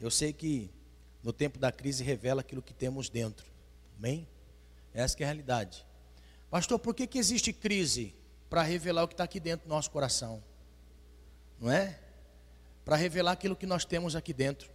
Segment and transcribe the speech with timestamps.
[0.00, 0.70] Eu sei que
[1.22, 3.46] no tempo da crise revela aquilo que temos dentro.
[3.98, 4.28] Amém?
[4.92, 5.84] Essa é a realidade.
[6.50, 8.14] Pastor, por que, que existe crise?
[8.48, 10.42] Para revelar o que está aqui dentro do nosso coração.
[11.60, 11.98] Não é?
[12.84, 14.70] Para revelar aquilo que nós temos aqui dentro.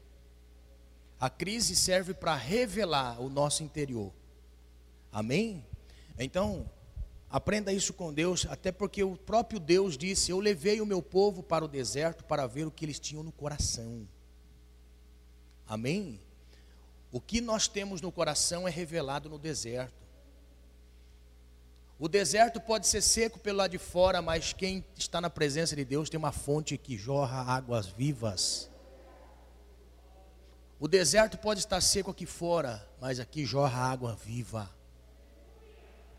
[1.19, 4.11] A crise serve para revelar o nosso interior.
[5.11, 5.65] Amém?
[6.17, 6.69] Então,
[7.29, 11.43] aprenda isso com Deus, até porque o próprio Deus disse: Eu levei o meu povo
[11.43, 14.07] para o deserto para ver o que eles tinham no coração.
[15.71, 16.19] Amém?
[17.13, 20.05] O que nós temos no coração é revelado no deserto.
[21.97, 25.85] O deserto pode ser seco pelo lado de fora, mas quem está na presença de
[25.85, 28.69] Deus tem uma fonte que jorra águas vivas.
[30.77, 34.69] O deserto pode estar seco aqui fora, mas aqui jorra água viva.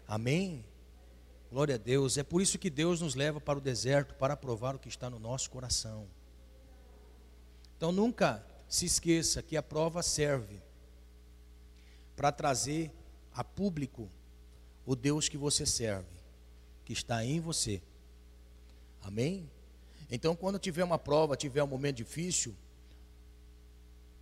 [0.08, 0.64] Amém?
[1.50, 2.16] Glória a Deus.
[2.16, 5.10] É por isso que Deus nos leva para o deserto para provar o que está
[5.10, 6.08] no nosso coração.
[7.76, 10.58] Então nunca se esqueça que a prova serve
[12.16, 12.90] para trazer
[13.34, 14.08] a público
[14.86, 16.08] o Deus que você serve,
[16.82, 17.82] que está em você.
[19.02, 19.46] Amém?
[20.10, 22.56] Então, quando tiver uma prova, tiver um momento difícil,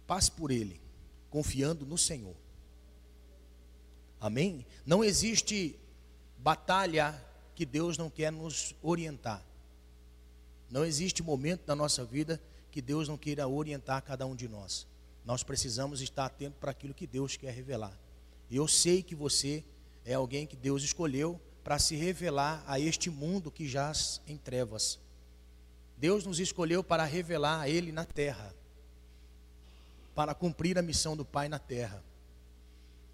[0.05, 0.81] passe por ele,
[1.31, 2.35] confiando no Senhor.
[4.21, 4.67] Amém?
[4.85, 5.79] Não existe
[6.39, 9.45] batalha que Deus não quer nos orientar.
[10.69, 14.87] Não existe momento da nossa vida que Deus não queira orientar cada um de nós.
[15.25, 17.97] Nós precisamos estar atentos para aquilo que Deus quer revelar.
[18.49, 19.65] E eu sei que você
[20.05, 24.99] é alguém que Deus escolheu para se revelar a este mundo que jaz em trevas.
[25.97, 28.55] Deus nos escolheu para revelar a Ele na terra,
[30.15, 32.03] para cumprir a missão do Pai na terra.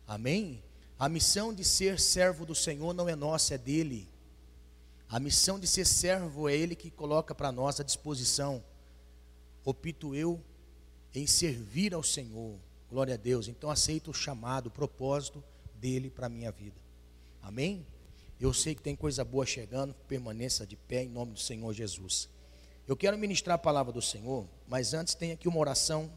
[0.07, 0.63] Amém?
[0.98, 4.09] A missão de ser servo do Senhor não é nossa, é dele.
[5.09, 8.63] A missão de ser servo é Ele que coloca para nós à disposição.
[9.67, 10.41] Opito eu
[11.12, 12.56] em servir ao Senhor.
[12.89, 13.48] Glória a Deus.
[13.48, 15.42] Então aceito o chamado, o propósito
[15.75, 16.81] dele para a minha vida.
[17.42, 17.84] Amém?
[18.41, 22.29] Eu sei que tem coisa boa chegando, permaneça de pé em nome do Senhor Jesus.
[22.86, 26.08] Eu quero ministrar a palavra do Senhor, mas antes tem aqui uma oração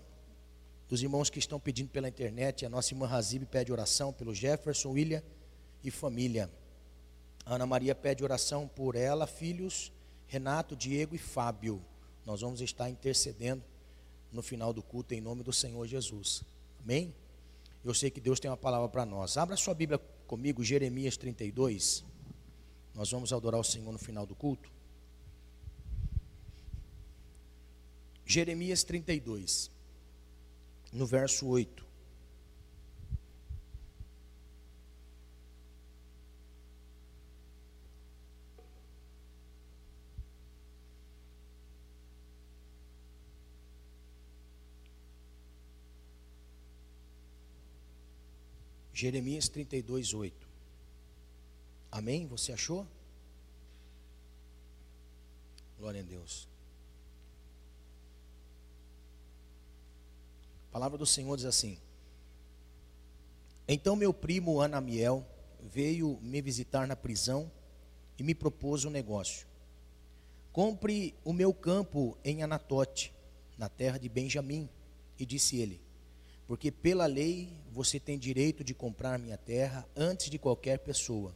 [0.88, 2.68] dos irmãos que estão pedindo pela internet.
[2.68, 5.24] A nossa irmã Razib pede oração pelo Jefferson, William
[5.84, 6.52] e família.
[7.48, 9.92] A Ana Maria pede oração por ela, filhos,
[10.28, 11.82] Renato, Diego e Fábio.
[12.26, 13.64] Nós vamos estar intercedendo
[14.32, 16.44] no final do culto em nome do Senhor Jesus.
[16.84, 17.14] Amém?
[17.84, 19.38] Eu sei que Deus tem uma palavra para nós.
[19.38, 22.04] Abra sua Bíblia comigo, Jeremias 32.
[22.94, 24.70] Nós vamos adorar o Senhor no final do culto.
[28.26, 29.72] Jeremias 32,
[30.94, 31.89] no verso 8.
[49.00, 50.46] Jeremias 32, 8.
[51.90, 52.28] Amém?
[52.28, 52.86] Você achou?
[55.78, 56.50] Glória a Deus.
[60.68, 61.78] A palavra do Senhor diz assim:
[63.70, 65.26] Então meu primo Anamiel
[65.64, 67.50] veio me visitar na prisão
[68.18, 69.48] e me propôs um negócio.
[70.52, 73.14] Compre o meu campo em Anatote,
[73.58, 74.68] na terra de Benjamim,
[75.18, 75.89] e disse ele:
[76.50, 81.36] porque pela lei você tem direito de comprar minha terra antes de qualquer pessoa.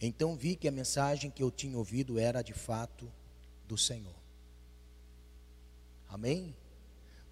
[0.00, 3.12] Então vi que a mensagem que eu tinha ouvido era de fato
[3.66, 4.14] do Senhor.
[6.08, 6.54] Amém?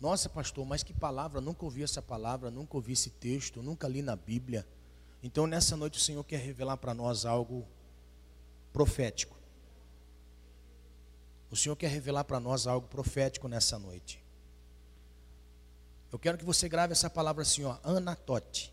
[0.01, 4.03] Nossa, pastor, mas que palavra, nunca ouvi essa palavra, nunca ouvi esse texto, nunca li
[4.03, 4.67] na Bíblia.
[5.23, 7.65] Então nessa noite o Senhor quer revelar para nós algo
[8.73, 9.39] profético.
[11.53, 14.22] O Senhor quer revelar para nós algo profético nessa noite.
[16.13, 18.71] Eu quero que você grave essa palavra assim, ó, anatote.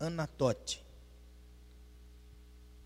[0.00, 0.84] Anatote.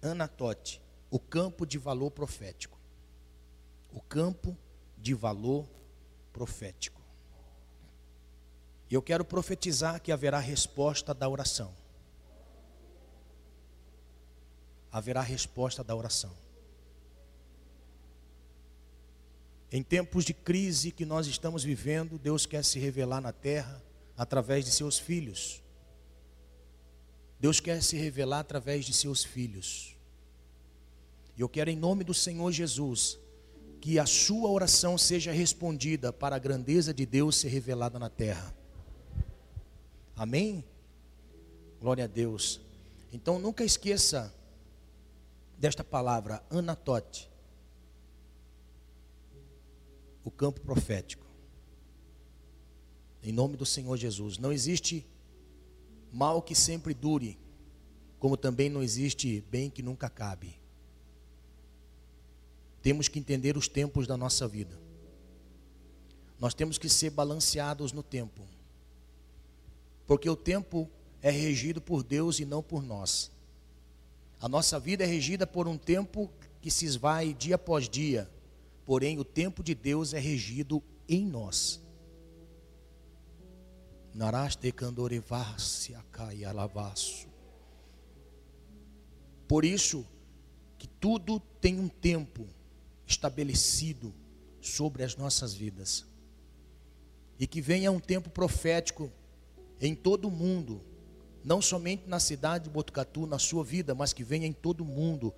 [0.02, 0.82] Anatote.
[1.10, 2.78] O campo de valor profético.
[3.90, 4.54] O campo
[4.98, 5.66] de valor
[6.30, 7.00] profético.
[8.90, 11.74] E eu quero profetizar que haverá resposta da oração.
[14.92, 16.43] Haverá resposta da oração.
[19.74, 23.82] Em tempos de crise que nós estamos vivendo, Deus quer se revelar na terra
[24.16, 25.60] através de seus filhos.
[27.40, 29.96] Deus quer se revelar através de seus filhos.
[31.36, 33.18] E eu quero, em nome do Senhor Jesus,
[33.80, 38.54] que a sua oração seja respondida para a grandeza de Deus ser revelada na terra.
[40.14, 40.64] Amém?
[41.80, 42.60] Glória a Deus.
[43.12, 44.32] Então nunca esqueça
[45.58, 47.33] desta palavra, anatote
[50.24, 51.26] o campo profético.
[53.22, 54.38] Em nome do Senhor Jesus.
[54.38, 55.06] Não existe
[56.12, 57.38] mal que sempre dure,
[58.18, 60.56] como também não existe bem que nunca cabe.
[62.82, 64.78] Temos que entender os tempos da nossa vida.
[66.38, 68.42] Nós temos que ser balanceados no tempo.
[70.06, 70.90] Porque o tempo
[71.22, 73.30] é regido por Deus e não por nós.
[74.38, 76.30] A nossa vida é regida por um tempo
[76.60, 78.30] que se esvai dia após dia.
[78.84, 81.80] Porém, o tempo de Deus é regido em nós.
[84.12, 87.26] Naraste candorevasse acai alavaço.
[89.48, 90.06] Por isso
[90.78, 92.46] que tudo tem um tempo
[93.06, 94.14] estabelecido
[94.60, 96.06] sobre as nossas vidas.
[97.38, 99.10] E que venha um tempo profético
[99.80, 100.80] em todo o mundo,
[101.42, 104.86] não somente na cidade de Botucatu, na sua vida, mas que venha em todo o
[104.86, 105.34] mundo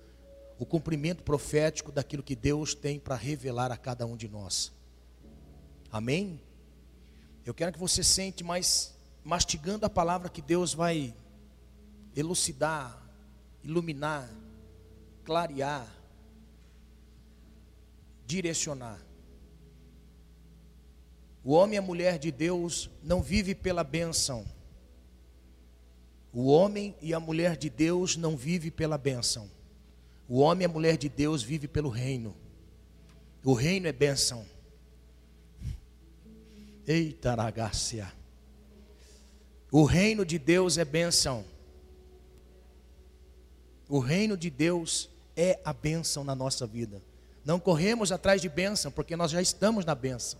[0.59, 4.71] o cumprimento profético daquilo que Deus tem para revelar a cada um de nós.
[5.91, 6.41] Amém?
[7.45, 11.13] Eu quero que você sente mais mastigando a palavra que Deus vai
[12.15, 13.01] elucidar,
[13.63, 14.29] iluminar,
[15.23, 15.87] clarear,
[18.25, 18.99] direcionar.
[21.43, 24.45] O homem e a mulher de Deus não vive pela bênção.
[26.33, 29.49] O homem e a mulher de Deus não vive pela bênção.
[30.27, 32.35] O homem e a mulher de Deus vive pelo reino.
[33.43, 34.45] O reino é bênção.
[36.85, 38.11] Eita, ragácia.
[39.71, 41.45] O reino de Deus é bênção.
[43.87, 47.01] O reino de Deus é a bênção na nossa vida.
[47.45, 50.39] Não corremos atrás de bênção, porque nós já estamos na bênção.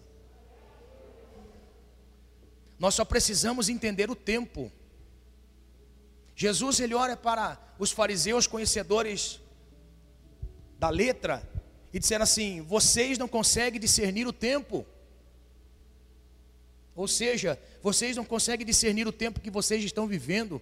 [2.78, 4.72] Nós só precisamos entender o tempo.
[6.36, 9.40] Jesus ele olha para os fariseus conhecedores
[10.80, 11.48] da letra
[11.94, 14.86] e disseram assim: vocês não conseguem discernir o tempo.
[16.96, 20.62] Ou seja, vocês não conseguem discernir o tempo que vocês estão vivendo.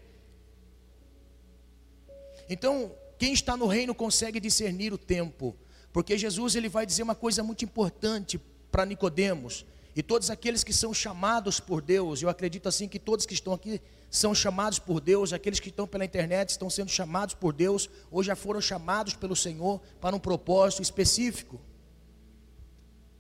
[2.49, 5.55] Então, quem está no reino consegue discernir o tempo,
[5.93, 8.37] porque Jesus ele vai dizer uma coisa muito importante
[8.69, 9.65] para Nicodemos
[9.95, 12.21] e todos aqueles que são chamados por Deus.
[12.21, 13.81] Eu acredito assim que todos que estão aqui
[14.15, 18.23] são chamados por Deus, aqueles que estão pela internet estão sendo chamados por Deus, ou
[18.23, 21.59] já foram chamados pelo Senhor para um propósito específico,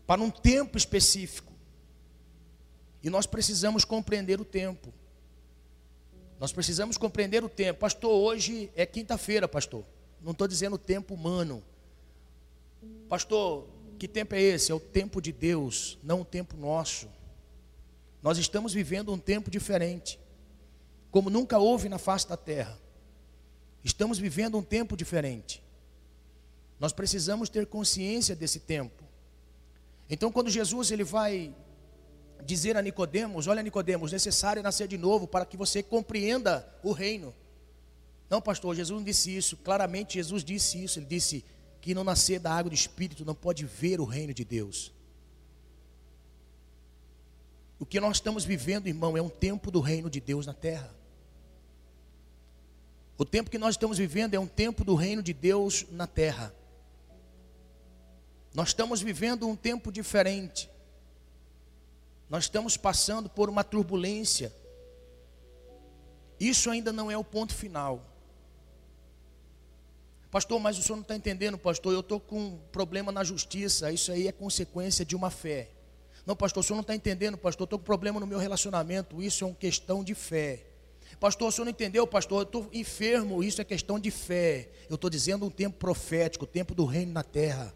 [0.07, 1.53] para um tempo específico.
[3.03, 4.93] E nós precisamos compreender o tempo.
[6.39, 7.79] Nós precisamos compreender o tempo.
[7.79, 9.85] Pastor, hoje é quinta-feira, pastor.
[10.21, 11.63] Não estou dizendo tempo humano.
[13.07, 13.67] Pastor,
[13.99, 14.71] que tempo é esse?
[14.71, 17.07] É o tempo de Deus, não o tempo nosso.
[18.21, 20.19] Nós estamos vivendo um tempo diferente,
[21.15, 22.77] como nunca houve na face da terra.
[23.81, 25.63] Estamos vivendo um tempo diferente.
[26.77, 29.01] Nós precisamos ter consciência desse tempo.
[30.09, 31.55] Então, quando Jesus ele vai
[32.43, 36.91] dizer a Nicodemos, olha Nicodemos, necessário é nascer de novo para que você compreenda o
[36.91, 37.33] reino.
[38.29, 39.55] Não, pastor, Jesus não disse isso.
[39.55, 40.99] Claramente Jesus disse isso.
[40.99, 41.45] Ele disse
[41.79, 44.91] que não nascer da água do espírito não pode ver o reino de Deus.
[47.79, 50.93] O que nós estamos vivendo, irmão, é um tempo do reino de Deus na terra.
[53.17, 56.53] O tempo que nós estamos vivendo é um tempo do reino de Deus na terra.
[58.53, 60.69] Nós estamos vivendo um tempo diferente.
[62.29, 64.53] Nós estamos passando por uma turbulência.
[66.39, 68.03] Isso ainda não é o ponto final.
[70.29, 71.93] Pastor, mas o senhor não está entendendo, pastor.
[71.93, 73.91] Eu estou com um problema na justiça.
[73.91, 75.69] Isso aí é consequência de uma fé.
[76.25, 77.63] Não, pastor, o senhor não está entendendo, pastor.
[77.65, 79.21] Estou com problema no meu relacionamento.
[79.21, 80.65] Isso é uma questão de fé.
[81.19, 82.39] Pastor, o senhor não entendeu, pastor?
[82.39, 83.43] Eu estou enfermo.
[83.43, 84.69] Isso é questão de fé.
[84.89, 87.75] Eu estou dizendo um tempo profético, o tempo do reino na terra.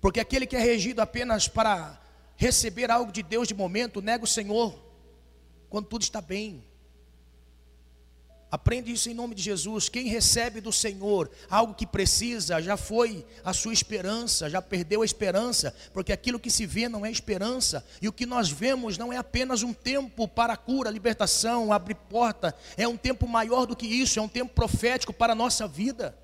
[0.00, 2.00] Porque aquele que é regido apenas para
[2.36, 4.78] receber algo de Deus de momento, nega o Senhor
[5.68, 6.64] quando tudo está bem.
[8.54, 9.88] Aprende isso em nome de Jesus.
[9.88, 15.04] Quem recebe do Senhor algo que precisa, já foi a sua esperança, já perdeu a
[15.04, 19.12] esperança, porque aquilo que se vê não é esperança, e o que nós vemos não
[19.12, 23.88] é apenas um tempo para cura, libertação, abrir porta, é um tempo maior do que
[23.88, 26.16] isso, é um tempo profético para a nossa vida.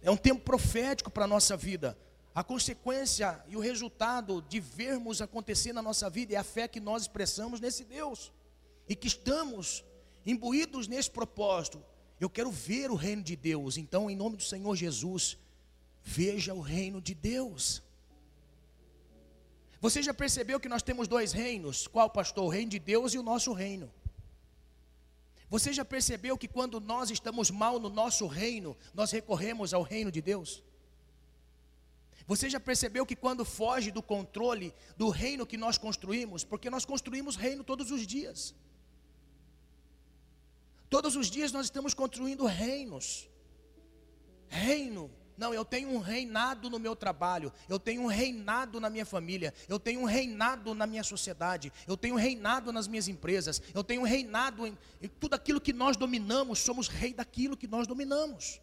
[0.00, 1.98] É um tempo profético para a nossa vida.
[2.34, 6.80] A consequência e o resultado de vermos acontecer na nossa vida é a fé que
[6.80, 8.32] nós expressamos nesse Deus.
[8.88, 9.84] E que estamos
[10.24, 11.82] imbuídos nesse propósito.
[12.20, 13.76] Eu quero ver o reino de Deus.
[13.76, 15.36] Então, em nome do Senhor Jesus,
[16.02, 17.82] veja o reino de Deus.
[19.80, 21.86] Você já percebeu que nós temos dois reinos?
[21.86, 22.44] Qual, pastor?
[22.44, 23.92] O reino de Deus e o nosso reino.
[25.48, 30.10] Você já percebeu que quando nós estamos mal no nosso reino, nós recorremos ao reino
[30.10, 30.62] de Deus?
[32.26, 36.84] Você já percebeu que quando foge do controle do reino que nós construímos, porque nós
[36.84, 38.54] construímos reino todos os dias.
[40.88, 43.28] Todos os dias nós estamos construindo reinos.
[44.48, 45.10] Reino.
[45.36, 49.54] Não, eu tenho um reinado no meu trabalho, eu tenho um reinado na minha família,
[49.68, 53.84] eu tenho um reinado na minha sociedade, eu tenho um reinado nas minhas empresas, eu
[53.84, 57.86] tenho um reinado em, em tudo aquilo que nós dominamos, somos rei daquilo que nós
[57.86, 58.60] dominamos.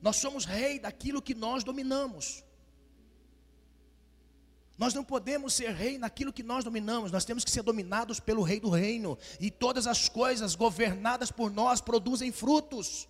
[0.00, 2.44] Nós somos rei daquilo que nós dominamos.
[4.78, 8.42] Nós não podemos ser rei naquilo que nós dominamos, nós temos que ser dominados pelo
[8.42, 13.08] rei do reino, e todas as coisas governadas por nós produzem frutos.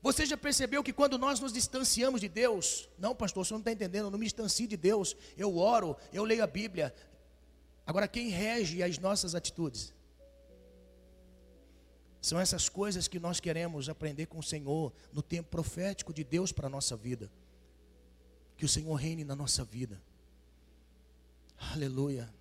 [0.00, 3.72] Você já percebeu que quando nós nos distanciamos de Deus, não, pastor, você não está
[3.72, 6.94] entendendo, eu não me distancio de Deus, eu oro, eu leio a Bíblia.
[7.86, 9.94] Agora, quem rege as nossas atitudes?
[12.20, 16.52] São essas coisas que nós queremos aprender com o Senhor no tempo profético de Deus
[16.52, 17.30] para a nossa vida.
[18.56, 20.00] Que o Senhor reine na nossa vida.
[21.72, 22.32] Aleluia.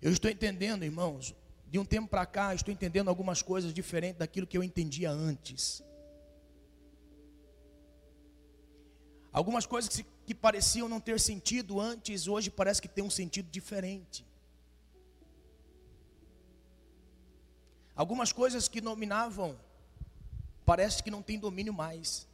[0.00, 1.34] Eu estou entendendo, irmãos,
[1.68, 5.82] de um tempo para cá, estou entendendo algumas coisas diferentes daquilo que eu entendia antes.
[9.32, 13.50] Algumas coisas que, que pareciam não ter sentido antes, hoje parece que tem um sentido
[13.50, 14.24] diferente.
[17.96, 19.58] Algumas coisas que dominavam,
[20.64, 22.26] parece que não tem domínio mais.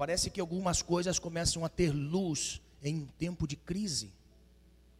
[0.00, 4.10] Parece que algumas coisas começam a ter luz em um tempo de crise,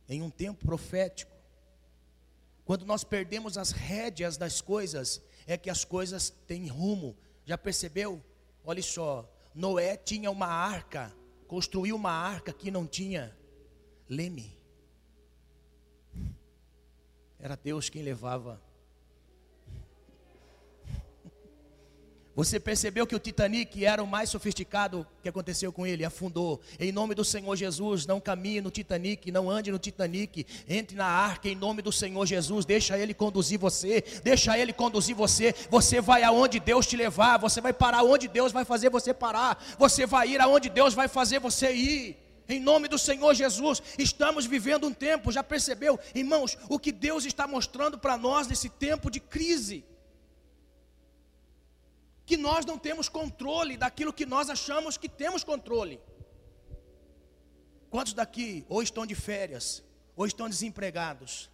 [0.07, 1.33] em um tempo profético.
[2.67, 7.17] Quando nós perdemos as rédeas das coisas, é que as coisas têm rumo.
[7.47, 8.23] Já percebeu?
[8.63, 11.11] Olha só, Noé tinha uma arca,
[11.49, 13.35] construiu uma arca que não tinha
[14.07, 14.55] leme.
[17.39, 18.61] Era Deus quem levava
[22.41, 26.59] Você percebeu que o Titanic era o mais sofisticado que aconteceu com ele, afundou.
[26.79, 31.05] Em nome do Senhor Jesus, não caminhe no Titanic, não ande no Titanic, entre na
[31.05, 35.55] arca em nome do Senhor Jesus, deixa ele conduzir você, deixa ele conduzir você.
[35.69, 39.63] Você vai aonde Deus te levar, você vai parar onde Deus vai fazer você parar,
[39.79, 42.17] você vai ir aonde Deus vai fazer você ir.
[42.49, 47.27] Em nome do Senhor Jesus, estamos vivendo um tempo, já percebeu, irmãos, o que Deus
[47.27, 49.85] está mostrando para nós nesse tempo de crise
[52.31, 56.01] que nós não temos controle daquilo que nós achamos que temos controle.
[57.93, 59.83] Quantos daqui ou estão de férias,
[60.15, 61.51] ou estão desempregados?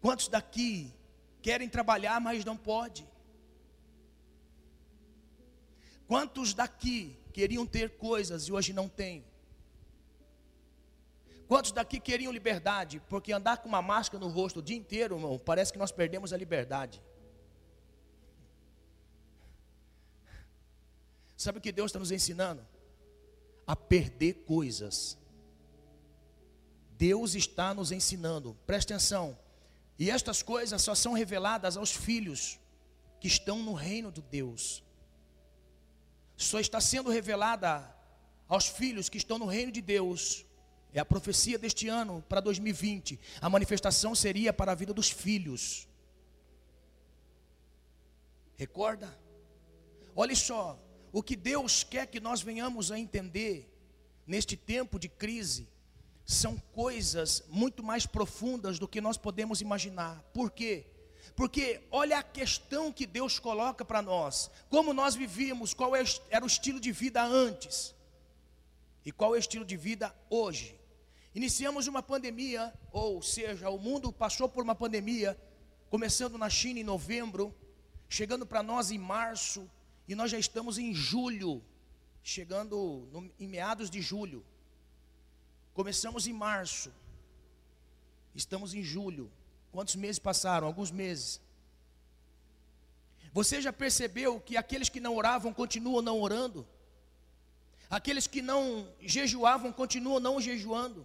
[0.00, 0.94] Quantos daqui
[1.42, 3.06] querem trabalhar, mas não pode?
[6.06, 9.22] Quantos daqui queriam ter coisas e hoje não têm?
[11.46, 13.02] Quantos daqui queriam liberdade?
[13.10, 16.32] Porque andar com uma máscara no rosto o dia inteiro, irmão, parece que nós perdemos
[16.32, 17.02] a liberdade.
[21.44, 22.66] Sabe o que Deus está nos ensinando?
[23.66, 25.18] A perder coisas.
[26.96, 29.38] Deus está nos ensinando, preste atenção.
[29.98, 32.58] E estas coisas só são reveladas aos filhos
[33.20, 34.82] que estão no reino de Deus.
[36.34, 37.94] Só está sendo revelada
[38.48, 40.46] aos filhos que estão no reino de Deus.
[40.94, 43.20] É a profecia deste ano para 2020.
[43.42, 45.86] A manifestação seria para a vida dos filhos.
[48.56, 49.14] Recorda?
[50.16, 50.80] Olhe só,
[51.14, 53.72] o que Deus quer que nós venhamos a entender
[54.26, 55.68] neste tempo de crise
[56.26, 60.20] são coisas muito mais profundas do que nós podemos imaginar.
[60.34, 60.84] Por quê?
[61.36, 64.50] Porque olha a questão que Deus coloca para nós.
[64.68, 67.94] Como nós vivíamos, qual é era o estilo de vida antes
[69.04, 70.76] e qual é o estilo de vida hoje.
[71.32, 75.40] Iniciamos uma pandemia, ou seja, o mundo passou por uma pandemia,
[75.88, 77.54] começando na China em novembro,
[78.08, 79.70] chegando para nós em março,
[80.06, 81.62] e nós já estamos em julho,
[82.22, 84.44] chegando no, em meados de julho.
[85.72, 86.92] Começamos em março,
[88.34, 89.30] estamos em julho.
[89.72, 90.66] Quantos meses passaram?
[90.66, 91.40] Alguns meses.
[93.32, 96.64] Você já percebeu que aqueles que não oravam continuam não orando?
[97.90, 101.04] Aqueles que não jejuavam continuam não jejuando?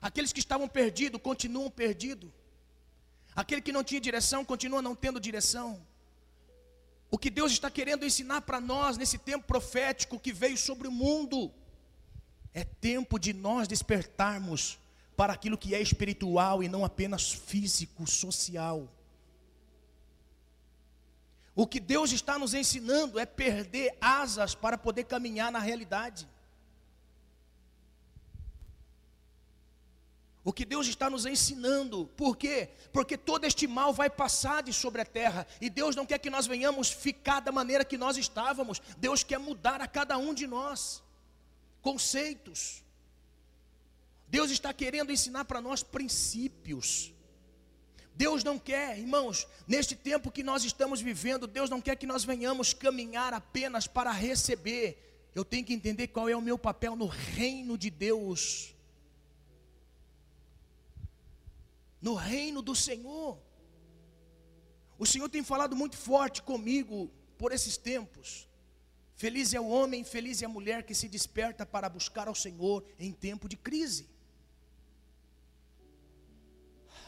[0.00, 2.30] Aqueles que estavam perdidos continuam perdidos?
[3.34, 5.84] Aquele que não tinha direção continua não tendo direção?
[7.10, 10.92] O que Deus está querendo ensinar para nós nesse tempo profético que veio sobre o
[10.92, 11.50] mundo
[12.52, 14.78] é tempo de nós despertarmos
[15.16, 18.88] para aquilo que é espiritual e não apenas físico, social.
[21.54, 26.28] O que Deus está nos ensinando é perder asas para poder caminhar na realidade.
[30.48, 32.06] O que Deus está nos ensinando.
[32.16, 32.70] Por quê?
[32.90, 35.46] Porque todo este mal vai passar de sobre a terra.
[35.60, 38.80] E Deus não quer que nós venhamos ficar da maneira que nós estávamos.
[38.96, 41.02] Deus quer mudar a cada um de nós.
[41.82, 42.82] Conceitos.
[44.26, 47.12] Deus está querendo ensinar para nós princípios.
[48.14, 52.24] Deus não quer, irmãos, neste tempo que nós estamos vivendo, Deus não quer que nós
[52.24, 55.28] venhamos caminhar apenas para receber.
[55.34, 58.77] Eu tenho que entender qual é o meu papel no reino de Deus.
[62.00, 63.38] No reino do Senhor.
[64.98, 68.48] O Senhor tem falado muito forte comigo por esses tempos.
[69.16, 72.84] Feliz é o homem, feliz é a mulher que se desperta para buscar ao Senhor
[72.98, 74.08] em tempo de crise.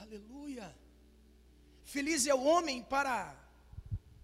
[0.01, 0.75] Aleluia.
[1.85, 3.37] Feliz é o homem para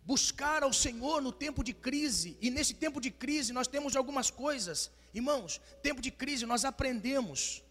[0.05, 2.37] buscar ao Senhor no tempo de crise.
[2.41, 4.91] E nesse tempo de crise nós temos algumas coisas.
[5.13, 7.63] Irmãos, tempo de crise nós aprendemos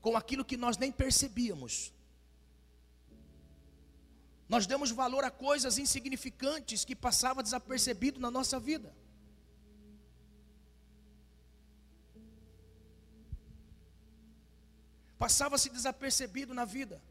[0.00, 1.92] com aquilo que nós nem percebíamos.
[4.52, 8.94] Nós damos valor a coisas insignificantes que passavam desapercebido na nossa vida.
[15.18, 17.02] Passava-se desapercebido na vida.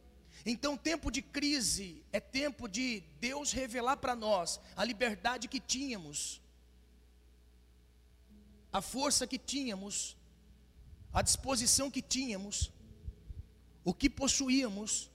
[0.45, 6.39] Então, tempo de crise é tempo de Deus revelar para nós a liberdade que tínhamos,
[8.71, 10.15] a força que tínhamos,
[11.11, 12.71] a disposição que tínhamos,
[13.83, 15.10] o que possuíamos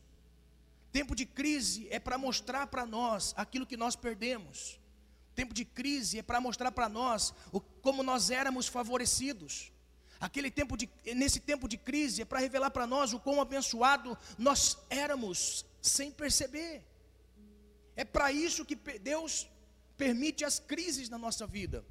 [0.97, 4.81] Tempo de crise é para mostrar para nós aquilo que nós perdemos.
[5.35, 9.71] Tempo de crise é para mostrar para nós o, como nós éramos favorecidos.
[10.19, 14.17] Aquele tempo de, nesse tempo de crise é para revelar para nós o quão abençoado
[14.39, 16.83] nós éramos sem perceber.
[17.95, 19.47] É para isso que Deus
[19.99, 21.85] permite as crises na nossa vida.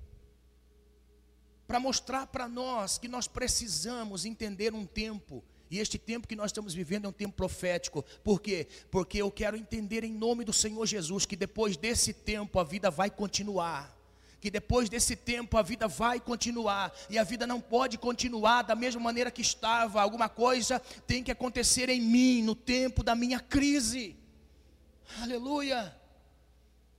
[1.67, 5.43] Para mostrar para nós que nós precisamos entender um tempo
[5.75, 8.01] e este tempo que nós estamos vivendo é um tempo profético.
[8.23, 8.65] Por quê?
[8.89, 12.89] Porque eu quero entender em nome do Senhor Jesus que depois desse tempo a vida
[12.89, 13.93] vai continuar.
[14.39, 16.95] Que depois desse tempo a vida vai continuar.
[17.09, 20.01] E a vida não pode continuar da mesma maneira que estava.
[20.01, 24.15] Alguma coisa tem que acontecer em mim no tempo da minha crise.
[25.21, 25.93] Aleluia.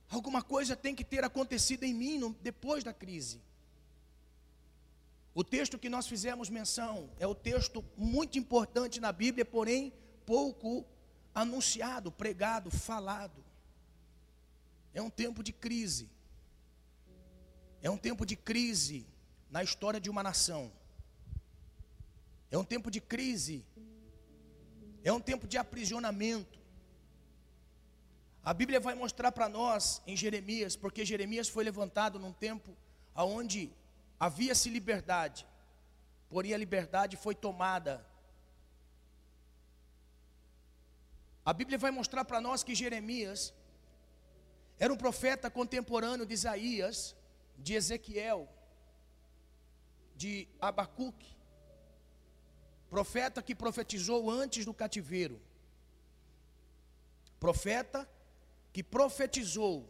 [0.07, 3.41] Alguma coisa tem que ter acontecido em mim no, depois da crise.
[5.39, 9.93] O texto que nós fizemos menção é o texto muito importante na Bíblia, porém
[10.25, 10.83] pouco
[11.31, 13.43] anunciado, pregado, falado.
[14.95, 16.09] É um tempo de crise.
[17.83, 19.05] É um tempo de crise
[19.51, 20.71] na história de uma nação.
[22.49, 23.63] É um tempo de crise.
[25.03, 26.57] É um tempo de aprisionamento.
[28.43, 32.75] A Bíblia vai mostrar para nós em Jeremias, porque Jeremias foi levantado num tempo
[33.13, 33.71] aonde
[34.19, 35.45] Havia-se liberdade,
[36.29, 38.05] porém a liberdade foi tomada.
[41.45, 43.53] A Bíblia vai mostrar para nós que Jeremias
[44.79, 47.15] era um profeta contemporâneo de Isaías,
[47.57, 48.49] de Ezequiel,
[50.15, 51.35] de Abacuque,
[52.89, 55.39] profeta que profetizou antes do cativeiro,
[57.39, 58.09] profeta
[58.73, 59.87] que profetizou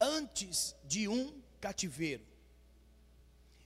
[0.00, 2.33] antes de um cativeiro.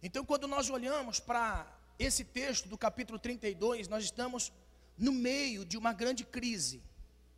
[0.03, 1.67] Então, quando nós olhamos para
[1.99, 4.53] esse texto do capítulo 32, nós estamos
[4.97, 6.83] no meio de uma grande crise,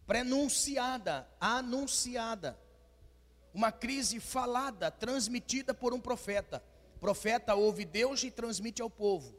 [0.06, 2.58] prenunciada, anunciada.
[3.52, 6.62] Uma crise falada, transmitida por um profeta.
[7.00, 9.34] Profeta ouve Deus e transmite ao povo.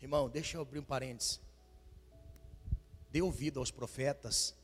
[0.00, 1.40] Irmão, deixa eu abrir um parênteses.
[3.10, 4.54] Dê ouvido aos profetas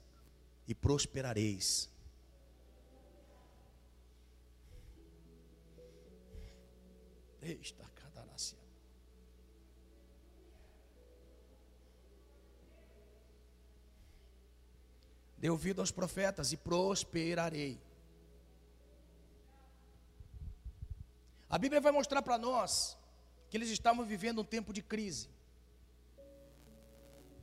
[0.66, 1.90] e prosperareis.
[7.46, 8.58] Esta cadarácia.
[15.38, 17.80] Dê ouvido aos profetas e prosperarei.
[21.48, 22.98] A Bíblia vai mostrar para nós
[23.48, 25.28] que eles estavam vivendo um tempo de crise.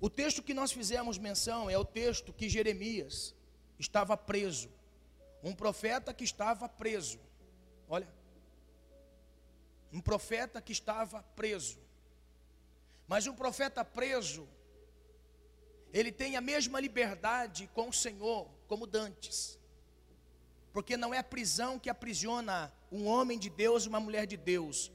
[0.02, 3.34] O texto que nós fizemos menção é o texto que Jeremias
[3.80, 4.70] estava preso.
[5.42, 7.20] Um profeta que estava preso.
[7.88, 8.08] Olha,
[9.94, 11.78] um profeta que estava preso.
[13.08, 14.50] Mas um profeta preso,
[15.94, 19.60] ele tem a mesma liberdade com o Senhor como dantes.
[20.72, 24.92] Porque não é a prisão que aprisiona um homem de Deus uma mulher de Deus.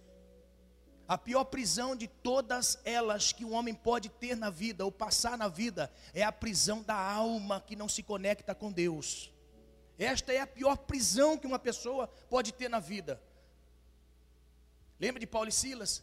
[1.06, 5.38] A pior prisão de todas elas que um homem pode ter na vida ou passar
[5.38, 9.32] na vida é a prisão da alma que não se conecta com Deus.
[9.96, 13.22] Esta é a pior prisão que uma pessoa pode ter na vida.
[15.00, 16.02] Lembra de Paulo e Silas?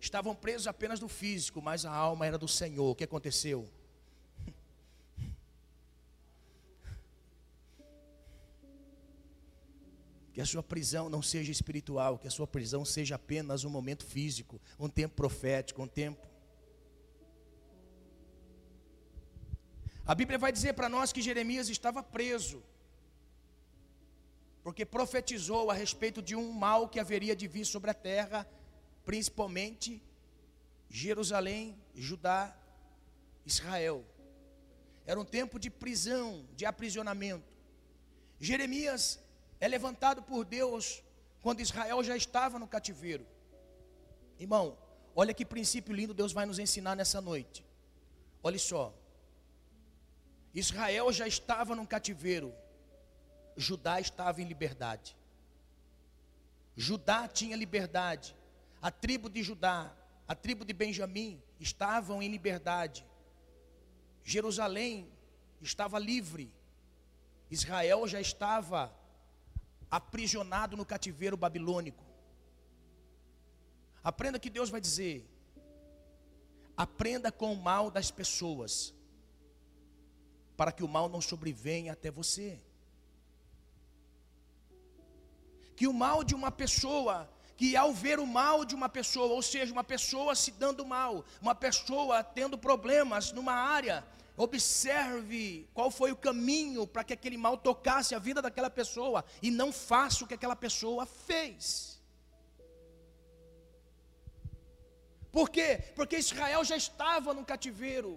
[0.00, 2.90] estavam presos apenas do físico, mas a alma era do Senhor.
[2.90, 3.68] O que aconteceu?
[10.32, 14.06] Que a sua prisão não seja espiritual, que a sua prisão seja apenas um momento
[14.06, 16.24] físico, um tempo profético, um tempo.
[20.06, 22.62] A Bíblia vai dizer para nós que Jeremias estava preso,
[24.70, 28.48] porque profetizou a respeito de um mal que haveria de vir sobre a terra,
[29.04, 30.00] principalmente
[30.88, 32.56] Jerusalém, Judá,
[33.44, 34.04] Israel.
[35.04, 37.52] Era um tempo de prisão, de aprisionamento.
[38.38, 39.18] Jeremias
[39.58, 41.02] é levantado por Deus
[41.42, 43.26] quando Israel já estava no cativeiro.
[44.38, 44.78] Irmão,
[45.16, 47.66] olha que princípio lindo Deus vai nos ensinar nessa noite.
[48.40, 48.94] Olha só.
[50.54, 52.54] Israel já estava no cativeiro.
[53.60, 55.16] Judá estava em liberdade.
[56.76, 58.34] Judá tinha liberdade.
[58.80, 59.94] A tribo de Judá,
[60.26, 63.04] a tribo de Benjamim estavam em liberdade.
[64.24, 65.08] Jerusalém
[65.60, 66.50] estava livre.
[67.50, 68.94] Israel já estava
[69.90, 72.04] aprisionado no cativeiro babilônico.
[74.02, 75.28] Aprenda que Deus vai dizer.
[76.76, 78.94] Aprenda com o mal das pessoas,
[80.56, 82.58] para que o mal não sobrevenha até você.
[85.80, 87.16] Que o mal de uma pessoa,
[87.56, 91.24] que ao ver o mal de uma pessoa, ou seja, uma pessoa se dando mal,
[91.40, 94.04] uma pessoa tendo problemas numa área,
[94.46, 99.50] Observe qual foi o caminho para que aquele mal tocasse a vida daquela pessoa e
[99.50, 102.00] não faça o que aquela pessoa fez.
[105.30, 105.68] Por quê?
[105.94, 108.12] Porque Israel já estava no cativeiro.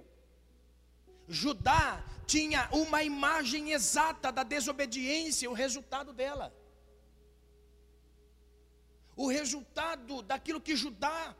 [1.27, 6.53] Judá tinha uma imagem exata da desobediência, o resultado dela.
[9.15, 11.35] O resultado daquilo que Judá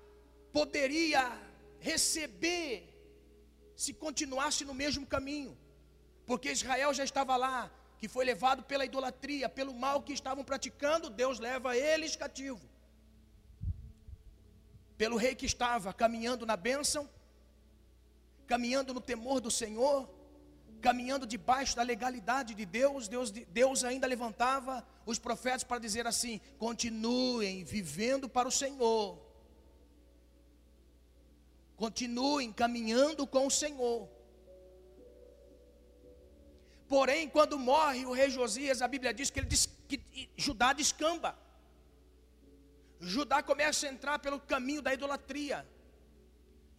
[0.52, 1.32] poderia
[1.80, 2.90] receber
[3.76, 5.58] se continuasse no mesmo caminho,
[6.26, 11.10] porque Israel já estava lá, que foi levado pela idolatria, pelo mal que estavam praticando,
[11.10, 12.70] Deus leva eles cativo.
[14.98, 17.10] Pelo rei que estava caminhando na bênção,
[18.46, 20.08] caminhando no temor do Senhor,
[20.88, 26.40] caminhando debaixo da legalidade de Deus, Deus, Deus ainda levantava os profetas para dizer assim:
[26.60, 29.06] continuem vivendo para o Senhor,
[31.84, 34.08] Continuem caminhando com o Senhor.
[36.88, 41.38] Porém, quando morre o rei Josias, a Bíblia diz que, ele diz que Judá descamba.
[43.02, 45.68] Judá começa a entrar pelo caminho da idolatria.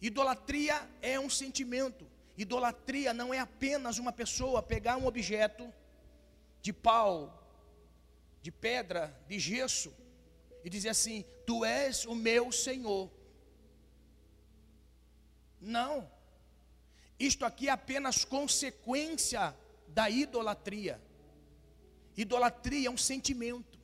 [0.01, 2.07] Idolatria é um sentimento.
[2.37, 5.71] Idolatria não é apenas uma pessoa pegar um objeto
[6.61, 7.41] de pau,
[8.41, 9.93] de pedra, de gesso
[10.63, 13.09] e dizer assim: Tu és o meu Senhor.
[15.61, 16.09] Não.
[17.17, 19.55] Isto aqui é apenas consequência
[19.87, 21.01] da idolatria.
[22.17, 23.79] Idolatria é um sentimento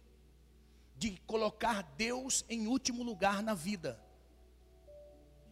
[0.97, 3.99] de colocar Deus em último lugar na vida.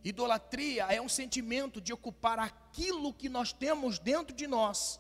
[0.03, 4.99] Idolatria é um sentimento de ocupar aquilo que nós temos dentro de nós,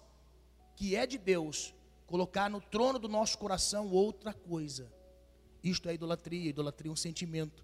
[0.75, 1.73] que é de Deus,
[2.07, 4.91] colocar no trono do nosso coração outra coisa.
[5.63, 6.49] Isto é idolatria.
[6.49, 7.63] Idolatria é um sentimento.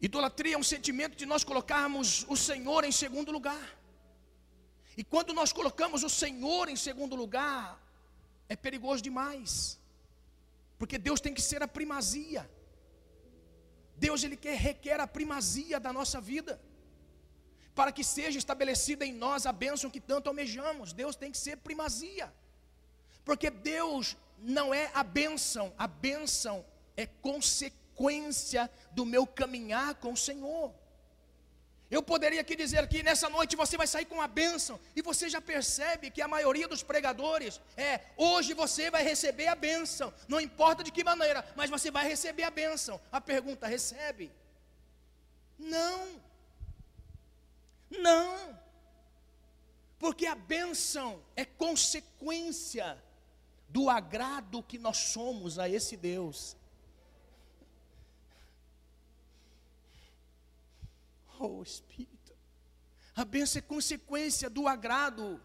[0.00, 3.78] Idolatria é um sentimento de nós colocarmos o Senhor em segundo lugar.
[4.96, 7.80] E quando nós colocamos o Senhor em segundo lugar,
[8.48, 9.80] é perigoso demais.
[10.78, 12.48] Porque Deus tem que ser a primazia.
[13.96, 16.60] Deus ele quer, requer a primazia da nossa vida.
[17.74, 20.92] Para que seja estabelecida em nós a bênção que tanto almejamos.
[20.92, 22.32] Deus tem que ser primazia.
[23.24, 26.64] Porque Deus não é a bênção, a bênção
[26.96, 30.72] é consequência do meu caminhar com o Senhor.
[31.90, 35.28] Eu poderia aqui dizer que nessa noite você vai sair com a bênção, e você
[35.28, 40.40] já percebe que a maioria dos pregadores é: hoje você vai receber a bênção, não
[40.40, 43.00] importa de que maneira, mas você vai receber a bênção.
[43.12, 44.32] A pergunta: recebe?
[45.58, 46.20] Não,
[47.98, 48.58] não,
[49.98, 53.02] porque a bênção é consequência
[53.68, 56.56] do agrado que nós somos a esse Deus.
[61.38, 62.36] Oh Espírito,
[63.16, 65.42] a bênção é consequência do agrado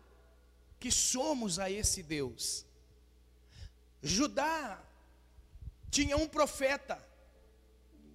[0.79, 2.65] que somos a esse Deus.
[4.01, 4.81] Judá
[5.89, 7.03] tinha um profeta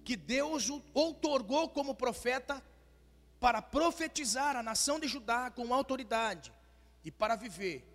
[0.03, 2.63] que Deus outorgou como profeta
[3.39, 6.51] para profetizar a nação de Judá com autoridade
[7.03, 7.85] e para viver.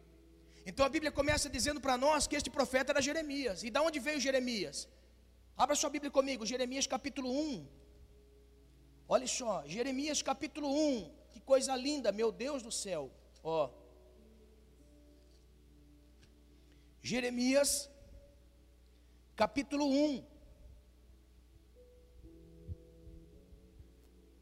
[0.66, 3.62] Então a Bíblia começa dizendo para nós que este profeta era Jeremias.
[3.62, 4.88] E da onde veio Jeremias?
[5.56, 7.66] Abra sua Bíblia comigo, Jeremias capítulo 1.
[9.08, 13.10] Olha só, Jeremias capítulo 1, que coisa linda, meu Deus do céu.
[13.42, 13.68] Ó.
[17.02, 17.90] Jeremias
[19.34, 20.24] capítulo 1,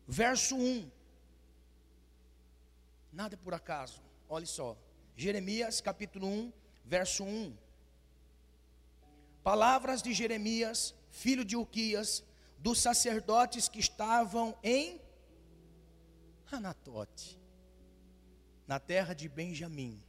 [0.08, 0.90] verso 1.
[3.12, 4.02] Nada é por acaso.
[4.28, 4.76] Olha só.
[5.14, 6.52] Jeremias capítulo 1,
[6.84, 7.54] verso 1.
[9.42, 12.24] Palavras de Jeremias, filho de Uquias,
[12.58, 15.00] dos sacerdotes que estavam em
[16.50, 17.38] Anatote,
[18.66, 20.02] na terra de Benjamim.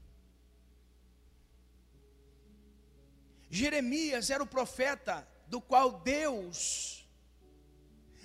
[3.49, 6.98] Jeremias era o profeta do qual Deus,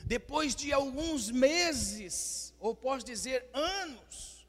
[0.05, 4.47] depois de alguns meses, ou posso dizer anos,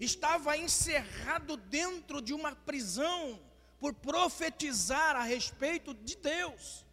[0.00, 3.40] estava encerrado dentro de uma prisão
[3.80, 6.84] por profetizar a respeito de Deus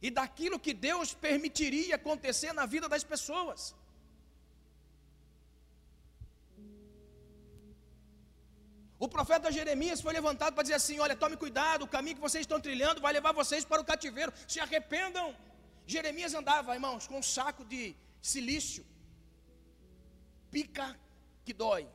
[0.00, 3.74] e daquilo que Deus permitiria acontecer na vida das pessoas.
[8.98, 12.42] O profeta Jeremias foi levantado para dizer assim: Olha, tome cuidado, o caminho que vocês
[12.42, 15.36] estão trilhando vai levar vocês para o cativeiro, se arrependam.
[15.86, 18.84] Jeremias andava, irmãos, com um saco de silício,
[20.50, 20.98] pica
[21.44, 21.88] que dói,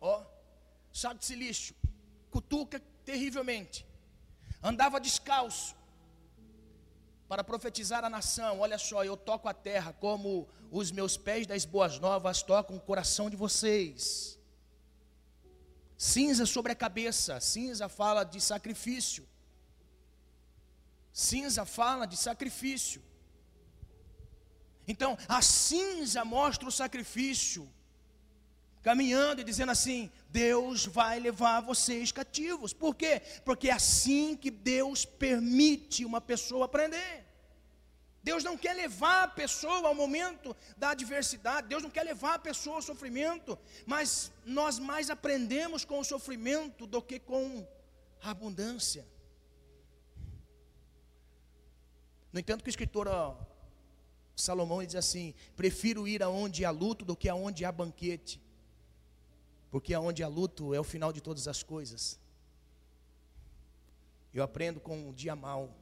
[0.00, 0.24] ó,
[0.92, 1.74] saco de silício,
[2.30, 3.86] cutuca terrivelmente,
[4.62, 5.78] andava descalço,
[7.28, 11.64] para profetizar a nação: olha só, eu toco a terra como os meus pés das
[11.64, 14.38] boas novas tocam o coração de vocês.
[15.96, 19.28] Cinza sobre a cabeça, cinza fala de sacrifício.
[21.12, 23.02] Cinza fala de sacrifício.
[24.88, 27.68] Então, a cinza mostra o sacrifício,
[28.82, 32.72] caminhando e dizendo assim: Deus vai levar vocês cativos.
[32.72, 33.20] Por quê?
[33.44, 37.26] Porque é assim que Deus permite uma pessoa aprender.
[38.22, 42.38] Deus não quer levar a pessoa ao momento da adversidade, Deus não quer levar a
[42.38, 47.66] pessoa ao sofrimento, mas nós mais aprendemos com o sofrimento do que com
[48.22, 49.06] a abundância.
[52.32, 53.06] No entanto, que o escritor
[54.40, 58.40] Salomão diz assim: prefiro ir aonde há luto do que aonde há banquete,
[59.70, 62.18] porque aonde há luto é o final de todas as coisas.
[64.32, 65.74] Eu aprendo com o dia mal.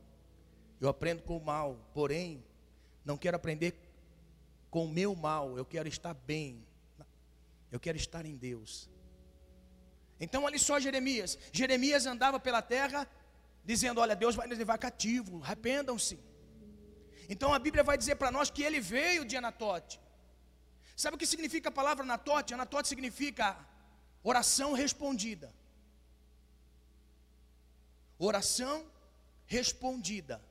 [0.80, 2.44] Eu aprendo com o mal, porém,
[3.04, 3.74] não quero aprender
[4.70, 6.62] com o meu mal, eu quero estar bem,
[7.72, 8.90] eu quero estar em Deus.
[10.20, 13.08] Então, olha só Jeremias: Jeremias andava pela terra,
[13.64, 16.18] dizendo: Olha, Deus vai nos levar cativo, arrependam-se.
[17.28, 20.00] Então a Bíblia vai dizer para nós que ele veio de Anatote.
[20.96, 22.54] Sabe o que significa a palavra Anatote?
[22.54, 23.56] Anatote significa
[24.22, 25.52] oração respondida.
[28.18, 28.86] Oração
[29.46, 30.42] respondida.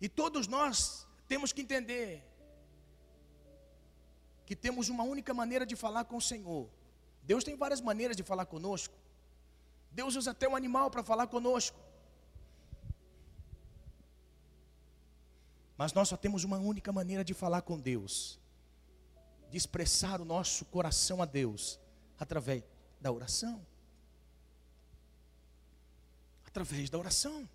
[0.00, 2.24] E todos nós temos que entender
[4.46, 6.68] que temos uma única maneira de falar com o Senhor.
[7.22, 8.94] Deus tem várias maneiras de falar conosco.
[9.92, 11.78] Deus usa até um animal para falar conosco.
[15.80, 18.38] Mas nós só temos uma única maneira de falar com Deus,
[19.48, 21.80] de expressar o nosso coração a Deus,
[22.18, 22.62] através
[23.00, 23.66] da oração.
[26.46, 27.48] Através da oração.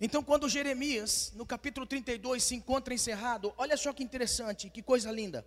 [0.00, 5.12] Então, quando Jeremias, no capítulo 32, se encontra encerrado, olha só que interessante, que coisa
[5.12, 5.46] linda.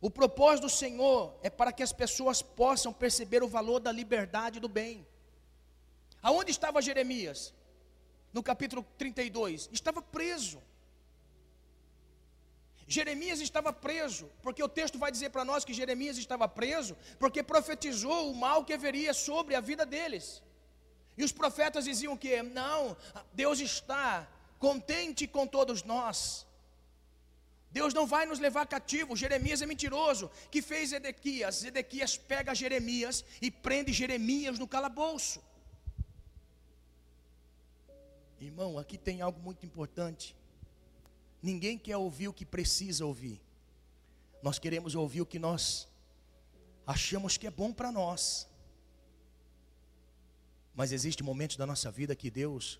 [0.00, 4.58] O propósito do Senhor é para que as pessoas possam perceber o valor da liberdade
[4.58, 5.06] do bem.
[6.20, 7.54] Aonde estava Jeremias?
[8.32, 10.62] No capítulo 32, estava preso.
[12.86, 17.42] Jeremias estava preso, porque o texto vai dizer para nós que Jeremias estava preso, porque
[17.42, 20.42] profetizou o mal que haveria sobre a vida deles.
[21.16, 22.96] E os profetas diziam que não,
[23.32, 26.46] Deus está contente com todos nós.
[27.70, 29.16] Deus não vai nos levar cativo.
[29.16, 30.30] Jeremias é mentiroso.
[30.50, 31.64] Que fez Edequias?
[31.64, 35.42] Edequias pega Jeremias e prende Jeremias no calabouço.
[38.40, 40.36] Irmão, aqui tem algo muito importante.
[41.42, 43.40] Ninguém quer ouvir o que precisa ouvir.
[44.42, 45.88] Nós queremos ouvir o que nós
[46.86, 48.48] achamos que é bom para nós.
[50.74, 52.78] Mas existem momentos da nossa vida que Deus,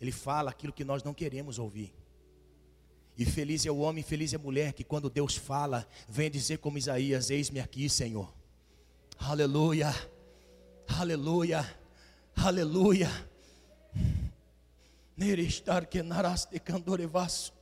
[0.00, 1.94] Ele fala aquilo que nós não queremos ouvir.
[3.18, 6.58] E feliz é o homem, feliz é a mulher que quando Deus fala, vem dizer
[6.58, 8.32] como Isaías: Eis-me aqui, Senhor.
[9.18, 9.94] Aleluia,
[10.88, 11.78] aleluia,
[12.34, 13.10] aleluia.
[15.20, 17.52] Nerestar que naraste candorevasso.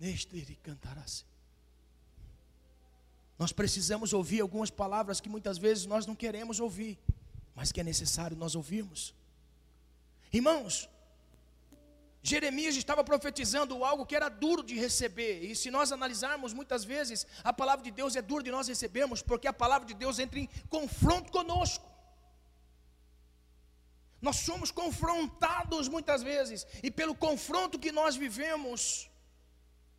[0.00, 1.24] Neste cantarás.
[3.38, 6.98] Nós precisamos ouvir algumas palavras que muitas vezes nós não queremos ouvir.
[7.54, 9.14] mas que é necessário nós ouvirmos.
[10.32, 10.88] Irmãos,
[12.22, 17.26] Jeremias estava profetizando algo que era duro de receber, e se nós analisarmos muitas vezes,
[17.42, 20.38] a palavra de Deus é dura de nós recebermos, porque a palavra de Deus entra
[20.38, 21.84] em confronto conosco.
[24.20, 29.10] Nós somos confrontados muitas vezes, e pelo confronto que nós vivemos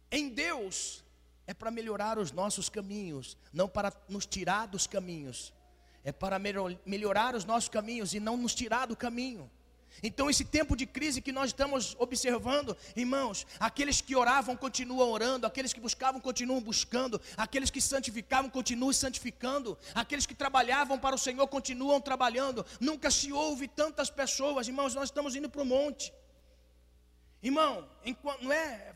[0.10, 1.04] em Deus,
[1.46, 5.54] é para melhorar os nossos caminhos, não para nos tirar dos caminhos,
[6.06, 6.40] é para
[6.86, 9.52] melhorar os nossos caminhos e não nos tirar do caminho.
[10.02, 15.46] Então, esse tempo de crise que nós estamos observando, irmãos, aqueles que oravam continuam orando,
[15.46, 21.20] aqueles que buscavam continuam buscando, aqueles que santificavam continuam santificando, aqueles que trabalhavam para o
[21.20, 22.66] Senhor continuam trabalhando.
[22.80, 26.14] Nunca se ouve tantas pessoas, irmãos, nós estamos indo para o monte.
[27.42, 28.96] Irmão, enquanto, não é,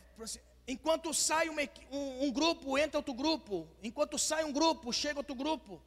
[0.67, 1.55] enquanto sai um,
[1.91, 5.81] um, um grupo, entra outro grupo, enquanto sai um grupo, chega outro grupo.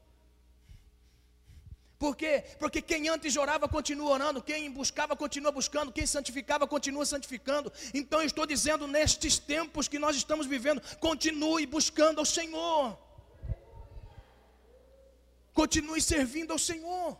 [2.03, 2.43] Por quê?
[2.59, 7.71] Porque quem antes orava continua orando, quem buscava continua buscando, quem santificava continua santificando.
[7.93, 12.99] Então eu estou dizendo nestes tempos que nós estamos vivendo, continue buscando ao Senhor.
[15.53, 17.19] Continue servindo ao Senhor.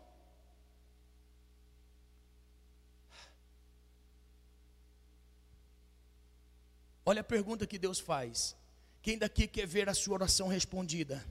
[7.05, 8.57] Olha a pergunta que Deus faz:
[9.03, 11.23] quem daqui quer ver a sua oração respondida?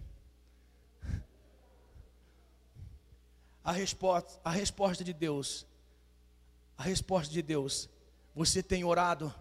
[3.63, 5.65] A resposta, a resposta de Deus.
[6.77, 7.89] A resposta de Deus.
[8.35, 9.33] Você tem orado?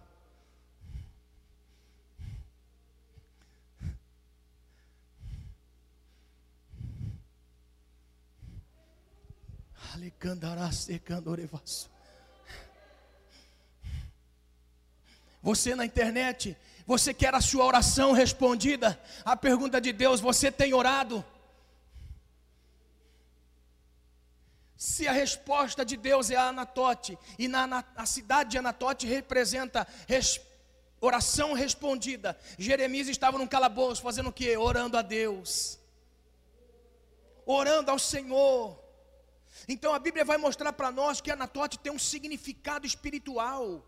[15.41, 16.55] Você na internet,
[16.85, 19.01] você quer a sua oração respondida?
[19.23, 21.23] A pergunta de Deus, você tem orado?
[24.79, 29.05] Se a resposta de Deus é a Anatote, e na, na a cidade de Anatote
[29.05, 30.39] representa res,
[31.01, 34.55] oração respondida, Jeremias estava num calabouço fazendo o que?
[34.55, 35.77] Orando a Deus,
[37.45, 38.81] orando ao Senhor.
[39.67, 43.85] Então a Bíblia vai mostrar para nós que Anatote tem um significado espiritual,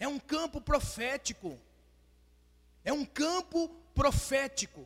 [0.00, 1.60] é um campo profético,
[2.84, 4.84] é um campo profético.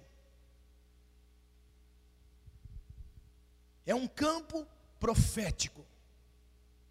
[3.87, 4.67] É um campo
[5.01, 5.85] profético.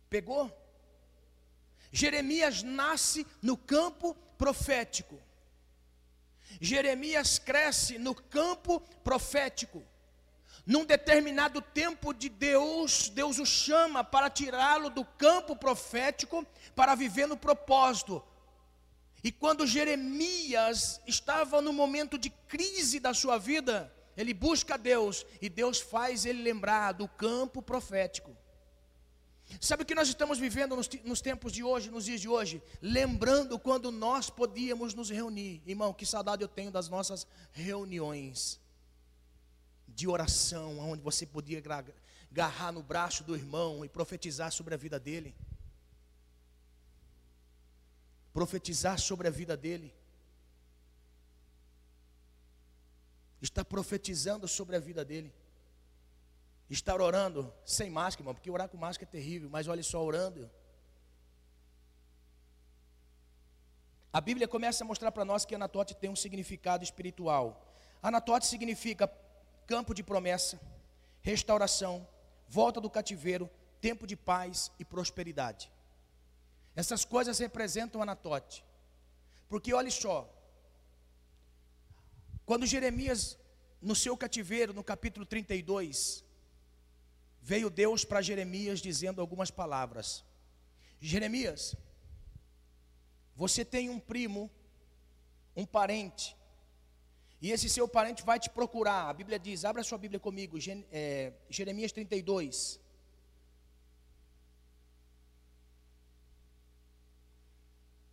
[0.09, 0.51] Pegou?
[1.91, 5.19] Jeremias nasce no campo profético.
[6.59, 9.83] Jeremias cresce no campo profético.
[10.65, 16.45] Num determinado tempo de Deus, Deus o chama para tirá-lo do campo profético
[16.75, 18.23] para viver no propósito.
[19.23, 25.47] E quando Jeremias estava no momento de crise da sua vida, ele busca Deus e
[25.47, 28.35] Deus faz ele lembrar do campo profético.
[29.61, 32.61] Sabe o que nós estamos vivendo nos, nos, tempos de hoje, nos dias de hoje?
[32.81, 35.61] Lembrando quando nós podíamos nos reunir.
[35.65, 38.59] Irmão, que saudade eu tenho das nossas reuniões
[39.87, 41.63] de oração, onde você podia
[42.29, 45.33] agarrar no braço do irmão e profetizar sobre a vida dele.
[48.33, 49.93] Profetizar sobre a vida dele.
[53.41, 55.33] Está profetizando sobre a vida dele.
[56.69, 60.49] Estar orando sem máscara, irmão, porque orar com máscara é terrível, mas olha só, orando.
[64.11, 67.65] A Bíblia começa a mostrar para nós que Anatote tem um significado espiritual.
[68.01, 69.11] Anatote significa
[69.67, 70.59] campo de promessa,
[71.21, 72.07] restauração,
[72.47, 73.49] volta do cativeiro,
[73.79, 75.71] tempo de paz e prosperidade.
[76.75, 78.65] Essas coisas representam Anatote.
[79.47, 80.27] Porque olha só,
[82.49, 83.37] quando Jeremias,
[83.79, 86.25] no seu cativeiro, no capítulo 32,
[87.39, 90.25] veio Deus para Jeremias dizendo algumas palavras:
[90.99, 91.75] Jeremias,
[93.35, 94.49] você tem um primo,
[95.55, 96.35] um parente,
[97.39, 99.07] e esse seu parente vai te procurar.
[99.07, 100.57] A Bíblia diz, abra sua Bíblia comigo,
[100.91, 102.79] é, Jeremias 32.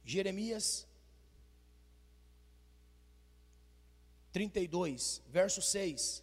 [0.04, 0.86] Jeremias
[4.36, 6.22] 32, verso 6.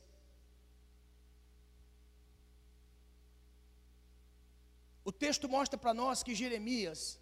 [5.03, 7.19] O texto mostra para nós que Jeremias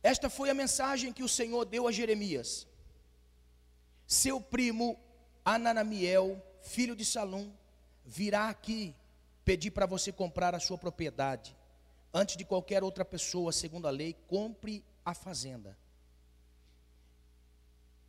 [0.00, 2.68] Esta foi a mensagem que o Senhor deu a Jeremias.
[4.06, 4.96] Seu primo
[5.44, 7.52] Ananamiel, filho de Salum,
[8.04, 8.94] virá aqui
[9.44, 11.56] pedir para você comprar a sua propriedade.
[12.14, 15.76] Antes de qualquer outra pessoa, segundo a lei, compre a fazenda.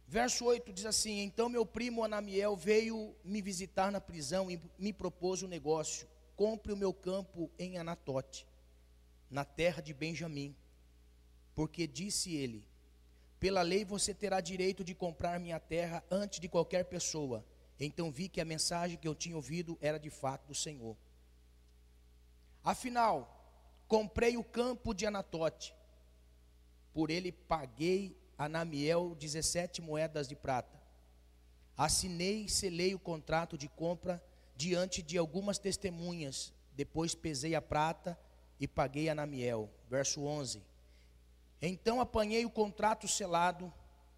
[0.08, 4.94] Verso 8 diz assim: Então meu primo Anamiel veio me visitar na prisão e me
[4.94, 6.08] propôs um negócio.
[6.36, 8.48] Compre o meu campo em Anatote,
[9.30, 10.56] na terra de Benjamim.
[11.56, 12.68] Porque disse ele:
[13.40, 17.44] Pela lei você terá direito de comprar minha terra antes de qualquer pessoa.
[17.80, 20.96] Então vi que a mensagem que eu tinha ouvido era de fato do Senhor.
[22.64, 23.44] Afinal,
[23.88, 25.76] comprei o campo de Anatote.
[26.94, 30.82] Por ele paguei Anamiel 17 moedas de prata.
[31.76, 34.24] Assinei e selei o contrato de compra
[34.56, 36.54] diante de algumas testemunhas.
[36.76, 38.18] Depois pesei a prata
[38.60, 39.70] e paguei Anamiel.
[39.90, 40.62] Verso 11.
[41.62, 43.74] Então apanhei o contrato selado,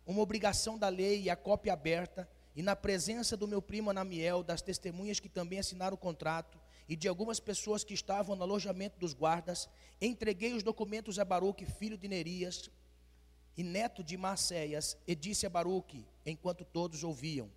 [0.06, 4.42] uma obrigação da lei e a cópia aberta, e na presença do meu primo Anamiel,
[4.42, 6.58] das testemunhas que também assinaram o contrato,
[6.88, 9.68] e de algumas pessoas que estavam no alojamento dos guardas,
[10.00, 12.70] entreguei os documentos a Baruque, filho de Nerias,
[13.58, 17.50] e neto de Maceias, e disse a Baruque, enquanto todos ouviam: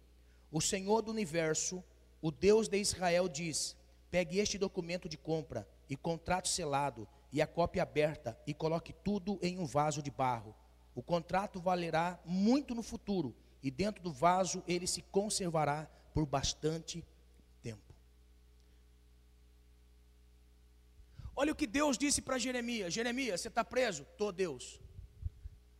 [0.50, 1.82] O Senhor do universo,
[2.22, 3.76] o Deus de Israel, diz:
[4.10, 9.38] Pegue este documento de compra e contrato selado e a cópia aberta e coloque tudo
[9.42, 10.54] em um vaso de barro.
[10.94, 17.02] O contrato valerá muito no futuro e dentro do vaso ele se conservará por bastante
[17.02, 17.17] tempo.
[21.40, 24.02] Olha o que Deus disse para Jeremias: Jeremias, você está preso?
[24.02, 24.80] Estou, Deus.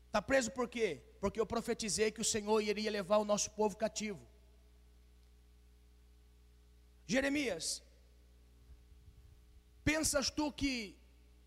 [0.06, 1.02] Está preso por quê?
[1.20, 4.24] Porque eu profetizei que o Senhor iria levar o nosso povo cativo.
[7.09, 7.82] Jeremias,
[9.84, 10.96] pensas tu que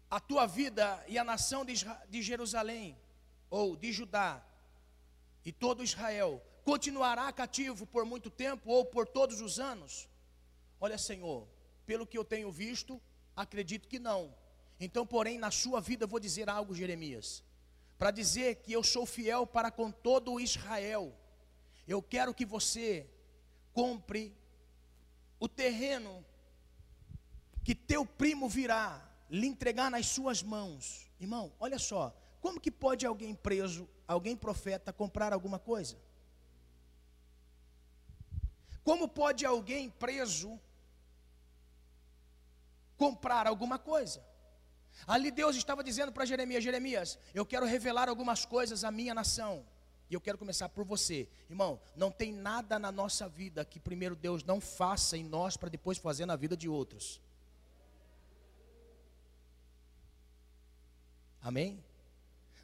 [0.10, 2.98] a tua vida e a nação de Jerusalém,
[3.50, 4.44] ou de Judá,
[5.46, 10.10] e todo Israel, continuará cativo por muito tempo ou por todos os anos?
[10.82, 11.48] Olha, Senhor,
[11.86, 13.02] pelo que eu tenho visto,
[13.36, 14.34] acredito que não.
[14.80, 17.44] Então, porém, na sua vida, vou dizer algo, Jeremias
[18.02, 21.16] para dizer que eu sou fiel para com todo Israel.
[21.88, 23.08] Eu quero que você
[23.74, 24.36] compre
[25.40, 26.26] o terreno
[27.64, 31.12] que teu primo virá lhe entregar nas suas mãos.
[31.20, 35.96] Irmão, olha só, como que pode alguém preso, alguém profeta comprar alguma coisa?
[38.84, 40.60] Como pode alguém preso
[43.04, 44.24] comprar alguma coisa?
[45.08, 49.66] Ali Deus estava dizendo para Jeremias: Jeremias, eu quero revelar algumas coisas à minha nação.
[50.08, 51.28] E eu quero começar por você.
[51.50, 55.70] Irmão, não tem nada na nossa vida que primeiro Deus não faça em nós para
[55.70, 57.22] depois fazer na vida de outros.
[61.42, 61.84] Amém?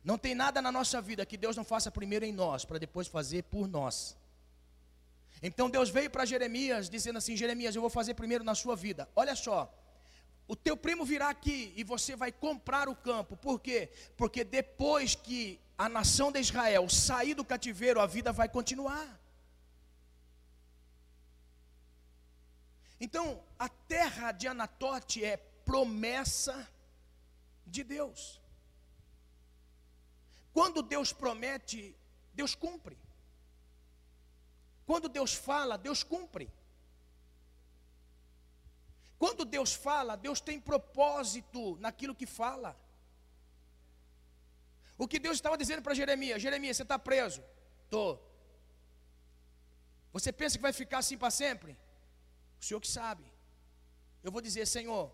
[0.04, 3.08] Não tem nada na nossa vida que Deus não faça primeiro em nós para depois
[3.08, 4.16] fazer por nós.
[5.42, 9.10] Então Deus veio para Jeremias dizendo assim: Jeremias, eu vou fazer primeiro na sua vida.
[9.16, 9.74] Olha só,
[10.48, 13.36] o teu primo virá aqui e você vai comprar o campo.
[13.36, 13.92] Por quê?
[14.16, 19.20] Porque depois que a nação de Israel sair do cativeiro, a vida vai continuar.
[23.00, 26.68] Então, a terra de Anatote é promessa
[27.66, 28.42] de Deus.
[30.54, 31.96] Quando Deus promete,
[32.34, 32.98] Deus cumpre.
[34.86, 36.50] Quando Deus fala, Deus cumpre.
[39.18, 42.78] Quando Deus fala, Deus tem propósito naquilo que fala.
[44.98, 47.44] O que Deus estava dizendo para Jeremias: Jeremias, você está preso?
[47.84, 48.24] Estou.
[50.14, 51.78] Você pensa que vai ficar assim para sempre?
[52.60, 53.26] O Senhor que sabe.
[54.24, 55.12] Eu vou dizer, Senhor,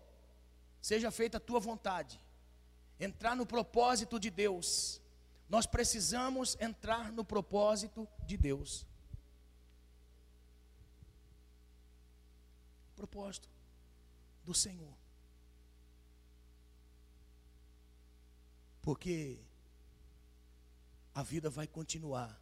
[0.80, 2.20] seja feita a tua vontade.
[2.98, 5.00] Entrar no propósito de Deus.
[5.48, 8.86] Nós precisamos entrar no propósito de Deus.
[12.96, 13.53] Propósito
[14.44, 14.94] do Senhor.
[18.82, 19.38] Porque
[21.14, 22.38] a vida vai continuar.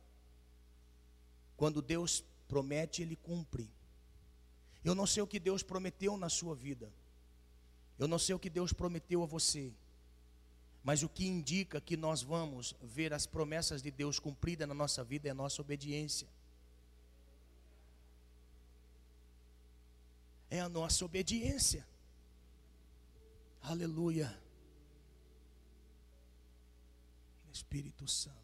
[1.56, 3.70] Quando Deus promete, Ele cumpre.
[4.84, 6.92] Eu não sei o que Deus prometeu na sua vida.
[7.98, 9.72] Eu não sei o que Deus prometeu a você.
[10.82, 15.04] Mas o que indica que nós vamos ver as promessas de Deus cumpridas na nossa
[15.04, 16.26] vida é a nossa obediência.
[20.50, 21.86] É a nossa obediência.
[23.62, 24.36] Aleluia.
[27.52, 28.42] Espírito Santo.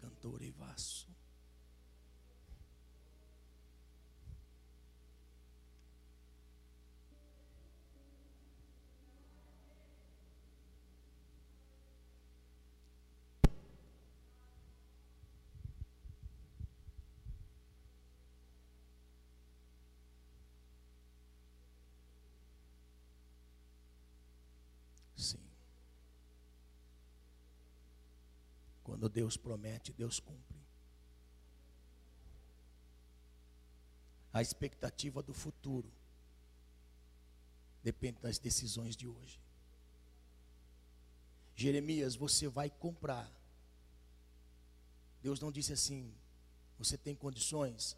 [0.00, 1.08] Cantor e vaso.
[29.02, 30.56] Quando Deus promete, Deus cumpre.
[34.32, 35.92] A expectativa do futuro
[37.82, 39.40] depende das decisões de hoje.
[41.56, 43.28] Jeremias, você vai comprar.
[45.20, 46.14] Deus não disse assim,
[46.78, 47.96] você tem condições?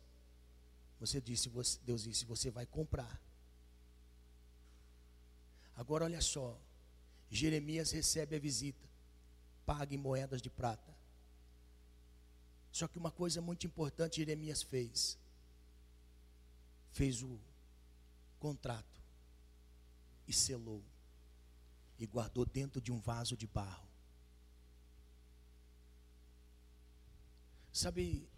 [0.99, 1.51] Você disse,
[1.83, 3.21] Deus disse, você vai comprar.
[5.77, 6.59] Agora olha só,
[7.29, 8.89] Jeremias recebe a visita,
[9.67, 10.94] paga em moedas de prata.
[12.75, 15.17] Só que uma coisa muito importante Jeremias fez.
[16.91, 17.39] Fez o
[18.41, 19.01] contrato
[20.27, 20.83] e selou
[22.01, 23.87] e guardou dentro de um vaso de barro.
[27.73, 28.29] Sabe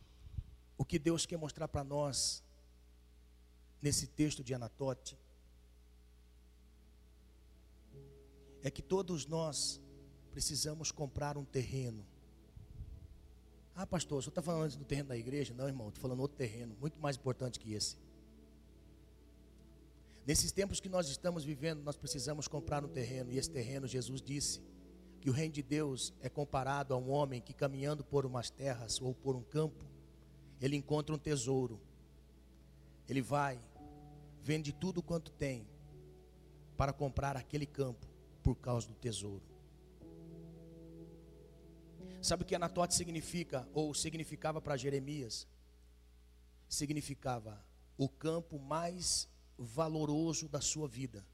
[0.76, 2.44] o que Deus quer mostrar para nós
[3.80, 5.18] nesse texto de Anatote?
[8.62, 9.80] É que todos nós
[10.30, 12.06] precisamos comprar um terreno.
[13.78, 15.52] Ah, pastor, o senhor está falando antes do terreno da igreja?
[15.52, 17.98] Não, irmão, estou falando outro terreno, muito mais importante que esse.
[20.26, 24.22] Nesses tempos que nós estamos vivendo, nós precisamos comprar um terreno, e esse terreno, Jesus
[24.22, 24.62] disse,
[25.20, 28.98] que o reino de Deus é comparado a um homem que caminhando por umas terras
[28.98, 29.84] ou por um campo,
[30.58, 31.78] ele encontra um tesouro.
[33.06, 33.60] Ele vai,
[34.40, 35.68] vende tudo quanto tem
[36.78, 38.06] para comprar aquele campo
[38.42, 39.55] por causa do tesouro.
[42.26, 45.46] Sabe o que Anatote significa, ou significava para Jeremias?
[46.68, 47.64] Significava
[47.96, 51.24] o campo mais valoroso da sua vida,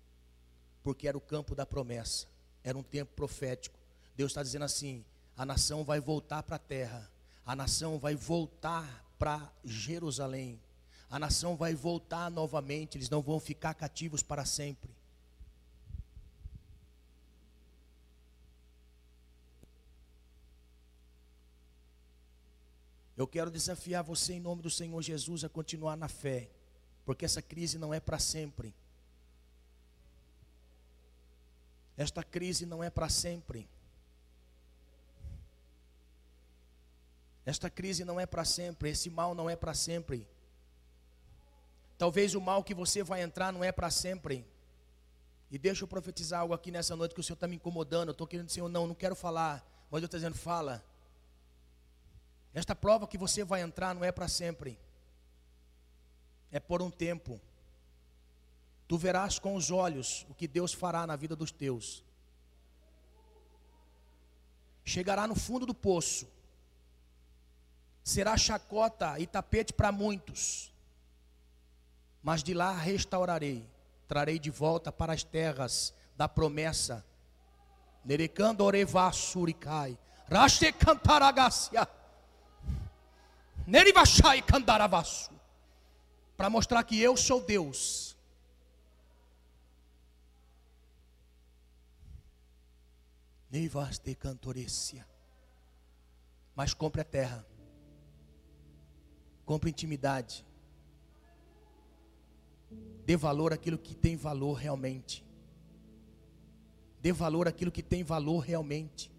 [0.83, 2.27] porque era o campo da promessa,
[2.63, 3.79] era um tempo profético.
[4.15, 5.03] Deus está dizendo assim:
[5.35, 7.11] a nação vai voltar para a terra,
[7.47, 10.61] a nação vai voltar para Jerusalém,
[11.09, 14.95] a nação vai voltar novamente, eles não vão ficar cativos para sempre.
[23.17, 26.49] Eu quero desafiar você em nome do Senhor Jesus a continuar na fé
[27.05, 28.75] porque essa crise não é para sempre.
[31.97, 33.69] Esta crise não é para sempre.
[37.45, 40.29] Esta crise não é para sempre, esse mal não é para sempre.
[41.99, 44.47] Talvez o mal que você vai entrar não é para sempre.
[45.51, 48.09] E deixa eu profetizar algo aqui nessa noite que o Senhor está me incomodando.
[48.09, 49.63] Eu estou querendo dizer, não, não quero falar.
[49.91, 50.83] Mas eu estou dizendo, fala.
[52.55, 54.79] Esta prova que você vai entrar não é para sempre
[56.53, 57.41] é por um tempo.
[58.87, 62.05] Tu verás com os olhos o que Deus fará na vida dos teus.
[64.85, 66.29] Chegará no fundo do poço.
[68.05, 70.71] Será chacota e tapete para muitos.
[72.23, 73.67] Mas de lá restaurarei.
[74.07, 77.03] Trarei de volta para as terras da promessa.
[78.05, 79.97] Nerecando orevá suricai.
[80.29, 81.89] Raste cantaragacia.
[83.67, 85.31] Nerivachai candaravasu
[86.37, 88.17] para mostrar que eu sou Deus.
[93.51, 95.07] Neivas de cantorecia.
[96.57, 97.47] Mas compre a terra.
[99.45, 100.45] Compre intimidade.
[103.05, 105.25] Dê valor àquilo que tem valor realmente.
[107.01, 109.13] Dê valor àquilo que tem valor realmente.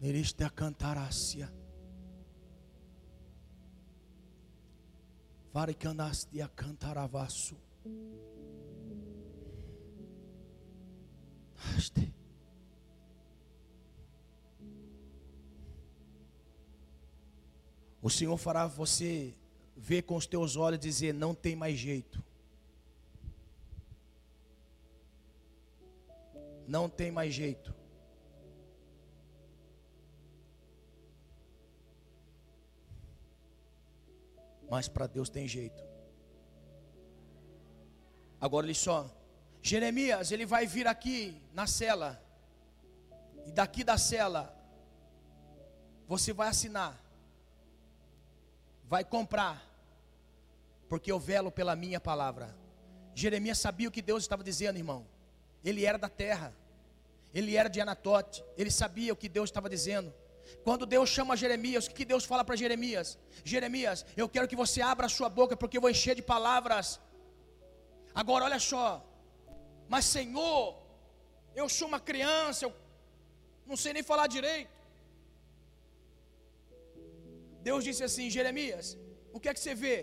[0.00, 1.59] Neriste a cantarácia.
[5.52, 7.56] Varikanastia cantaravasso.
[11.56, 12.14] Haste.
[18.02, 19.34] O Senhor fará você
[19.76, 22.22] ver com os teus olhos e dizer: não tem mais jeito.
[26.66, 27.79] Não tem mais jeito.
[34.70, 35.82] Mas para Deus tem jeito.
[38.40, 39.10] Agora ele só.
[39.60, 42.22] Jeremias, ele vai vir aqui na cela.
[43.44, 44.56] E daqui da cela,
[46.06, 46.98] você vai assinar.
[48.84, 49.60] Vai comprar.
[50.88, 52.56] Porque eu velo pela minha palavra.
[53.12, 55.04] Jeremias sabia o que Deus estava dizendo, irmão.
[55.64, 56.54] Ele era da terra.
[57.34, 58.44] Ele era de Anatote.
[58.56, 60.14] Ele sabia o que Deus estava dizendo.
[60.66, 63.18] Quando Deus chama Jeremias, o que Deus fala para Jeremias?
[63.52, 67.00] Jeremias, eu quero que você abra a sua boca, porque eu vou encher de palavras.
[68.14, 68.86] Agora, olha só,
[69.92, 70.62] mas Senhor,
[71.60, 72.72] eu sou uma criança, eu
[73.70, 74.78] não sei nem falar direito.
[77.68, 78.86] Deus disse assim: Jeremias,
[79.32, 79.96] o que é que você vê?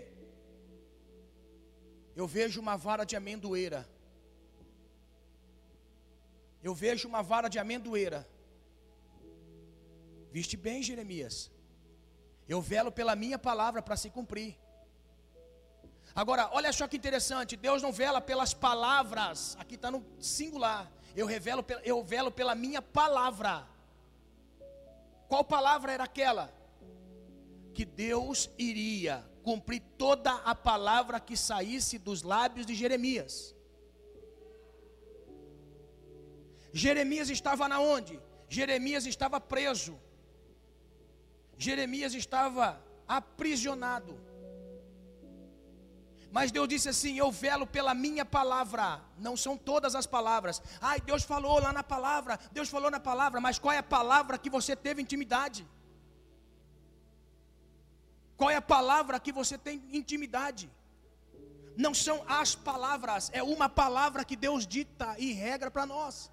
[2.20, 3.80] Eu vejo uma vara de amendoeira.
[6.68, 8.20] Eu vejo uma vara de amendoeira
[10.38, 11.50] Ouviste bem, Jeremias.
[12.48, 14.56] Eu velo pela minha palavra para se cumprir.
[16.14, 20.88] Agora, olha só que interessante, Deus não vela pelas palavras, aqui está no singular.
[21.16, 23.66] Eu revelo, eu velo pela minha palavra.
[25.26, 26.54] Qual palavra era aquela?
[27.74, 33.56] Que Deus iria cumprir toda a palavra que saísse dos lábios de Jeremias.
[36.72, 38.20] Jeremias estava na onde?
[38.48, 39.98] Jeremias estava preso.
[41.58, 44.18] Jeremias estava aprisionado.
[46.30, 49.02] Mas Deus disse assim: Eu velo pela minha palavra.
[49.18, 50.62] Não são todas as palavras.
[50.80, 52.38] Ai, Deus falou lá na palavra.
[52.52, 53.40] Deus falou na palavra.
[53.40, 55.66] Mas qual é a palavra que você teve intimidade?
[58.36, 60.70] Qual é a palavra que você tem intimidade?
[61.76, 66.30] Não são as palavras, é uma palavra que Deus dita e regra para nós.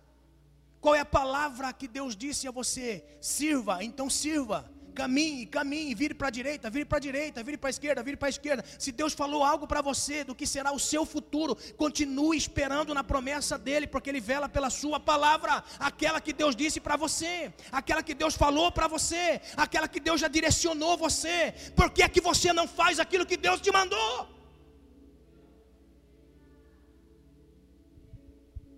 [0.81, 3.03] Qual é a palavra que Deus disse a você?
[3.19, 4.71] Sirva, então sirva.
[4.95, 8.15] Caminhe, caminhe, vire para a direita, vire para a direita, vire para a esquerda, vire
[8.15, 8.63] para a esquerda.
[8.79, 13.03] Se Deus falou algo para você do que será o seu futuro, continue esperando na
[13.03, 18.01] promessa dele, porque ele vela pela sua palavra, aquela que Deus disse para você, aquela
[18.01, 21.53] que Deus falou para você, aquela que Deus já direcionou você.
[21.75, 24.29] Por que é que você não faz aquilo que Deus te mandou?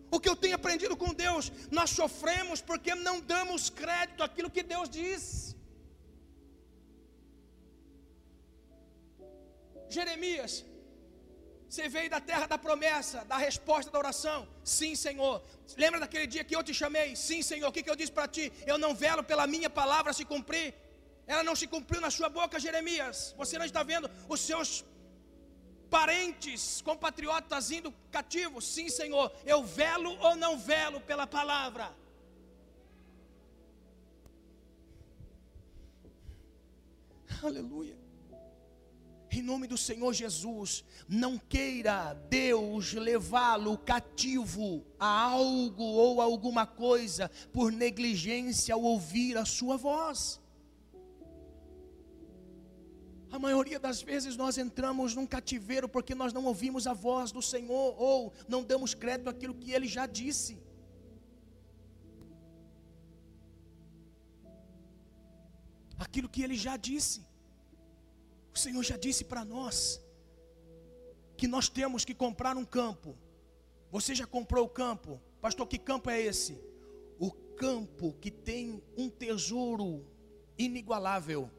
[0.10, 4.64] O que eu tenho aprendido com Deus, nós sofremos porque não damos crédito àquilo que
[4.64, 5.57] Deus diz.
[9.90, 10.66] Jeremias,
[11.70, 14.48] você veio da terra da promessa, da resposta da oração?
[14.64, 15.44] Sim, Senhor.
[15.76, 17.16] Lembra daquele dia que eu te chamei?
[17.16, 17.68] Sim, Senhor.
[17.68, 18.52] O que, que eu disse para ti?
[18.66, 20.74] Eu não velo pela minha palavra se cumprir.
[21.26, 23.36] Ela não se cumpriu na sua boca, Jeremias.
[23.38, 24.86] Você não está vendo os seus
[25.90, 28.66] parentes, compatriotas indo cativos?
[28.66, 29.30] Sim, Senhor.
[29.46, 31.94] Eu velo ou não velo pela palavra?
[37.44, 38.07] Aleluia.
[39.30, 47.30] Em nome do Senhor Jesus, não queira Deus levá-lo cativo a algo ou alguma coisa
[47.52, 50.40] por negligência ao ouvir a sua voz.
[53.30, 57.42] A maioria das vezes nós entramos num cativeiro porque nós não ouvimos a voz do
[57.42, 60.58] Senhor ou não damos crédito àquilo que ele já disse.
[66.00, 67.27] Aquilo que ele já disse.
[68.58, 70.02] O Senhor já disse para nós
[71.38, 73.16] que nós temos que comprar um campo.
[73.92, 75.22] Você já comprou o campo?
[75.40, 76.60] Pastor, que campo é esse?
[77.20, 80.04] O campo que tem um tesouro
[80.58, 81.52] inigualável.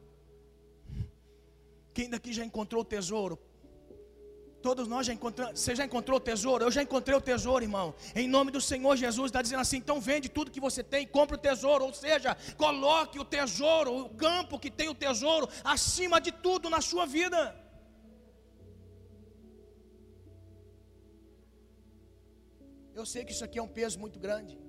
[1.93, 3.39] Quem daqui já encontrou o tesouro?
[4.61, 5.59] Todos nós já encontramos.
[5.59, 6.65] Você já encontrou o tesouro?
[6.65, 7.95] Eu já encontrei o tesouro, irmão.
[8.13, 11.35] Em nome do Senhor Jesus, está dizendo assim: então vende tudo que você tem, compre
[11.35, 11.85] o tesouro.
[11.85, 16.81] Ou seja, coloque o tesouro, o campo que tem o tesouro, acima de tudo na
[16.81, 17.41] sua vida.
[22.93, 24.59] Eu sei que isso aqui é um peso muito grande.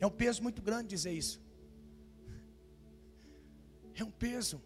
[0.00, 1.40] É um peso muito grande dizer isso.
[3.94, 4.60] É um peso.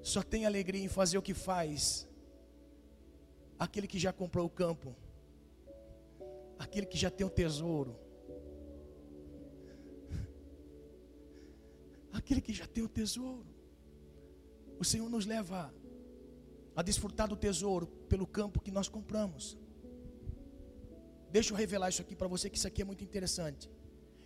[0.00, 2.08] Só tem alegria em fazer o que faz
[3.62, 4.94] aquele que já comprou o campo,
[6.58, 7.96] aquele que já tem o tesouro,
[12.12, 13.46] aquele que já tem o tesouro.
[14.80, 15.72] O Senhor nos leva
[16.74, 19.56] a desfrutar do tesouro pelo campo que nós compramos.
[21.30, 23.70] Deixa eu revelar isso aqui para você, que isso aqui é muito interessante.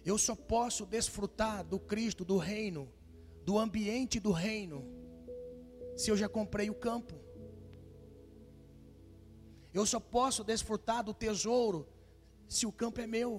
[0.02, 2.90] Eu só posso desfrutar do Cristo, do reino,
[3.44, 4.82] do ambiente do reino,
[5.94, 7.25] se eu já comprei o campo.
[9.78, 11.86] Eu só posso desfrutar do tesouro
[12.48, 13.30] se o campo é meu.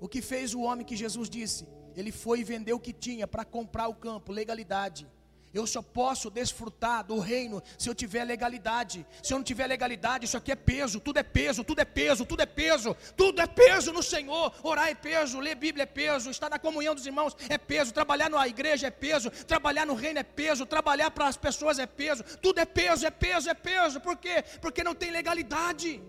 [0.00, 1.68] O que fez o homem que Jesus disse?
[1.94, 5.06] Ele foi e vendeu o que tinha para comprar o campo, legalidade.
[5.54, 9.06] Eu só posso desfrutar do reino se eu tiver legalidade.
[9.22, 12.24] Se eu não tiver legalidade, isso aqui é peso, tudo é peso, tudo é peso,
[12.24, 14.54] tudo é peso, tudo é peso no Senhor.
[14.62, 18.30] Orar é peso, ler Bíblia é peso, estar na comunhão dos irmãos é peso, trabalhar
[18.30, 22.24] na igreja é peso, trabalhar no reino é peso, trabalhar para as pessoas é peso,
[22.40, 24.00] tudo é peso, é peso, é peso.
[24.00, 24.42] Por quê?
[24.60, 26.02] Porque não tem legalidade.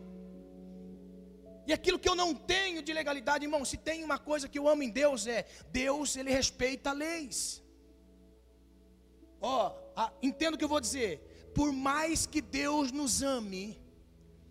[1.66, 4.68] E aquilo que eu não tenho de legalidade, irmão, se tem uma coisa que eu
[4.68, 7.63] amo em Deus é Deus, ele respeita leis.
[9.46, 9.76] Ó,
[10.22, 11.52] entendo o que eu vou dizer.
[11.54, 13.78] Por mais que Deus nos ame,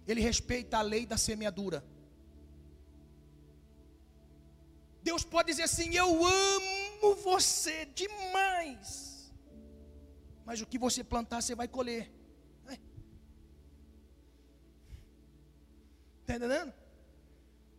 [0.06, 1.82] Ele respeita a lei da semeadura.
[5.02, 9.32] Deus pode dizer assim: Eu amo você demais.
[10.44, 12.12] Mas o que você plantar, você vai colher.
[16.20, 16.72] Está entendendo?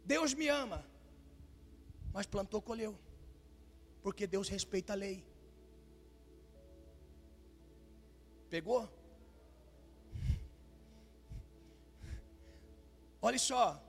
[0.03, 0.83] Deus me ama,
[2.11, 2.97] mas plantou, colheu.
[4.01, 5.32] Porque Deus respeita a lei.
[8.53, 8.87] Pegou?
[13.19, 13.81] Olha só,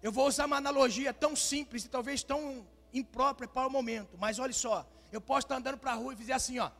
[0.00, 2.64] eu vou usar uma analogia tão simples e talvez tão
[2.94, 6.16] imprópria para o momento, mas olha só, eu posso estar andando para a rua e
[6.16, 6.70] fizer assim, ó,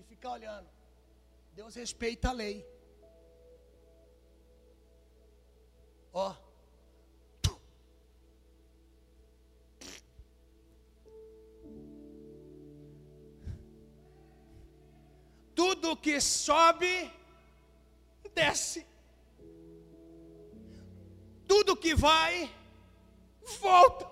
[0.00, 0.66] e ficar olhando.
[1.52, 2.66] Deus respeita a lei.
[6.12, 6.34] Ó.
[15.54, 17.12] Tudo que sobe,
[18.34, 18.86] desce.
[21.46, 22.50] Tudo que vai,
[23.60, 24.06] volta.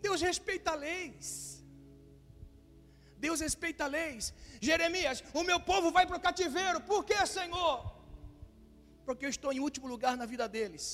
[0.00, 1.28] Deus respeita leis.
[3.24, 4.34] Deus respeita leis.
[4.60, 6.80] Jeremias, o meu povo vai para o cativeiro.
[6.90, 7.76] Por que, Senhor?
[9.06, 10.86] Porque eu estou em último lugar na vida deles.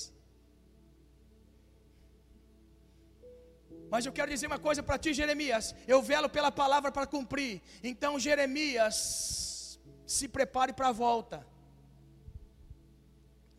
[3.91, 5.75] Mas eu quero dizer uma coisa para ti, Jeremias.
[5.85, 7.61] Eu velo pela palavra para cumprir.
[7.83, 9.77] Então, Jeremias,
[10.07, 11.45] se prepare para a volta.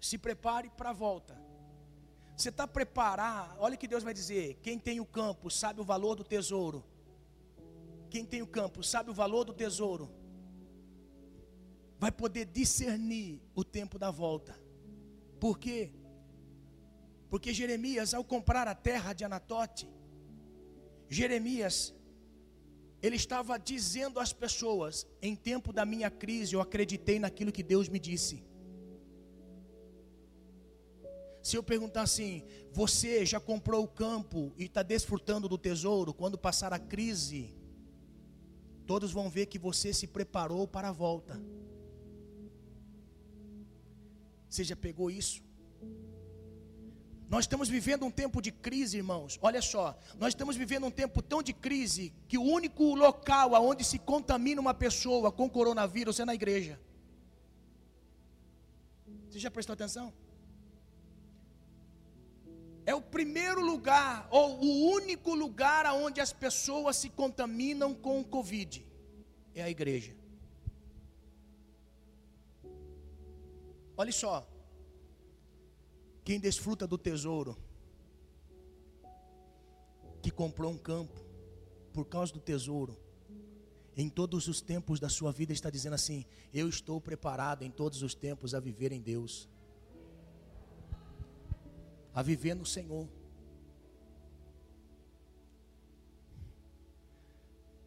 [0.00, 1.34] Se prepare para a volta.
[2.34, 3.56] Você está preparado?
[3.58, 6.82] Olha o que Deus vai dizer: quem tem o campo sabe o valor do tesouro.
[8.08, 10.10] Quem tem o campo sabe o valor do tesouro.
[11.98, 14.58] Vai poder discernir o tempo da volta.
[15.38, 15.92] Por quê?
[17.28, 19.86] Porque Jeremias, ao comprar a terra de Anatote,
[21.12, 21.94] Jeremias,
[23.02, 27.88] ele estava dizendo às pessoas: em tempo da minha crise, eu acreditei naquilo que Deus
[27.88, 28.42] me disse.
[31.42, 36.38] Se eu perguntar assim, você já comprou o campo e está desfrutando do tesouro, quando
[36.38, 37.54] passar a crise,
[38.86, 41.38] todos vão ver que você se preparou para a volta.
[44.48, 45.42] Você já pegou isso?
[47.32, 49.38] Nós estamos vivendo um tempo de crise, irmãos.
[49.40, 53.84] Olha só, nós estamos vivendo um tempo tão de crise que o único local aonde
[53.84, 56.78] se contamina uma pessoa com coronavírus é na igreja.
[59.30, 60.12] Você já prestou atenção?
[62.84, 68.24] É o primeiro lugar, ou o único lugar aonde as pessoas se contaminam com o
[68.26, 68.86] Covid.
[69.54, 70.14] É a igreja.
[73.96, 74.46] Olha só,
[76.24, 77.56] quem desfruta do tesouro,
[80.22, 81.20] que comprou um campo
[81.92, 82.96] por causa do tesouro,
[83.96, 88.02] em todos os tempos da sua vida está dizendo assim: Eu estou preparado em todos
[88.02, 89.48] os tempos a viver em Deus,
[92.14, 93.08] a viver no Senhor.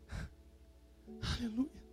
[1.37, 1.85] Aleluia.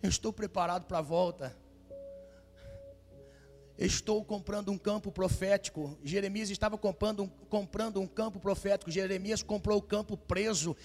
[0.00, 1.67] Eu estou preparado para a volta.
[3.78, 5.96] Estou comprando um campo profético.
[6.02, 8.90] Jeremias estava comprando um, comprando um campo profético.
[8.90, 10.76] Jeremias comprou o campo preso.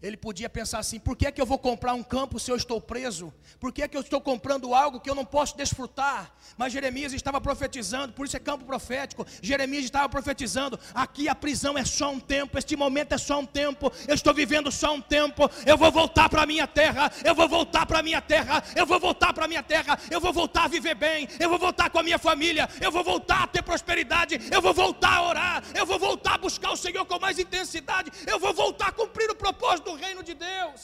[0.00, 2.56] Ele podia pensar assim: por que é que eu vou comprar um campo se eu
[2.56, 3.32] estou preso?
[3.58, 6.32] Por que é que eu estou comprando algo que eu não posso desfrutar?
[6.56, 9.26] Mas Jeremias estava profetizando, por isso é campo profético.
[9.42, 13.46] Jeremias estava profetizando: aqui a prisão é só um tempo, este momento é só um
[13.46, 15.50] tempo, eu estou vivendo só um tempo.
[15.66, 18.86] Eu vou voltar para a minha terra, eu vou voltar para a minha terra, eu
[18.86, 21.90] vou voltar para a minha terra, eu vou voltar a viver bem, eu vou voltar
[21.90, 25.64] com a minha família, eu vou voltar a ter prosperidade, eu vou voltar a orar,
[25.74, 29.28] eu vou voltar a buscar o Senhor com mais intensidade, eu vou voltar a cumprir
[29.28, 30.80] o propósito do reino de Deus.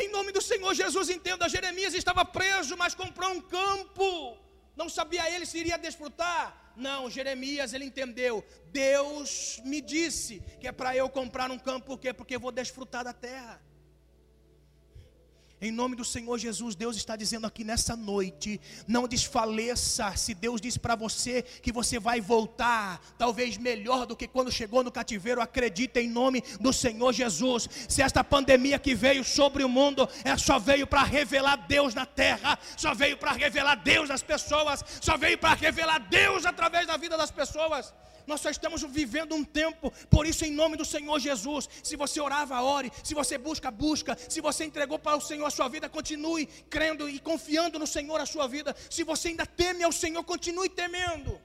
[0.00, 4.08] Em nome do Senhor Jesus, entenda: Jeremias estava preso, mas comprou um campo.
[4.80, 6.44] Não sabia ele se iria desfrutar.
[6.86, 8.34] Não, Jeremias ele entendeu.
[8.84, 12.12] Deus me disse que é para eu comprar um campo, por quê?
[12.18, 13.60] Porque eu vou desfrutar da terra.
[15.60, 20.14] Em nome do Senhor Jesus, Deus está dizendo aqui nessa noite: não desfaleça.
[20.16, 24.84] Se Deus disse para você que você vai voltar, talvez melhor do que quando chegou
[24.84, 27.68] no cativeiro, acredita em nome do Senhor Jesus.
[27.88, 32.06] Se esta pandemia que veio sobre o mundo, é só veio para revelar Deus na
[32.06, 36.96] terra, só veio para revelar Deus nas pessoas, só veio para revelar Deus através da
[36.96, 37.92] vida das pessoas.
[38.28, 42.20] Nós só estamos vivendo um tempo, por isso, em nome do Senhor Jesus, se você
[42.20, 45.88] orava, ore, se você busca, busca, se você entregou para o Senhor a sua vida,
[45.88, 48.76] continue crendo e confiando no Senhor a sua vida.
[48.90, 51.40] Se você ainda teme ao Senhor, continue temendo.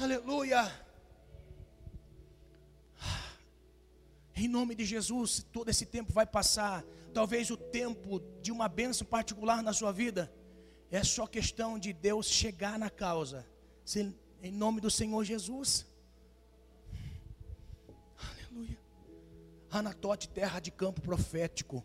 [0.00, 0.72] Aleluia.
[4.36, 6.84] Em nome de Jesus, todo esse tempo vai passar.
[7.12, 10.32] Talvez o tempo de uma bênção particular na sua vida.
[10.88, 13.44] É só questão de Deus chegar na causa.
[13.84, 15.86] Se em nome do Senhor Jesus.
[18.18, 18.78] Aleluia.
[19.70, 21.84] Anatote, terra de campo profético.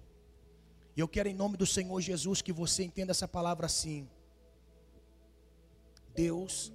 [0.96, 4.10] E eu quero, em nome do Senhor Jesus, que você entenda essa palavra assim.
[6.16, 6.74] Deus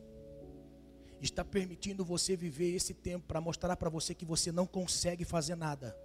[1.20, 5.56] está permitindo você viver esse tempo para mostrar para você que você não consegue fazer
[5.56, 5.96] nada.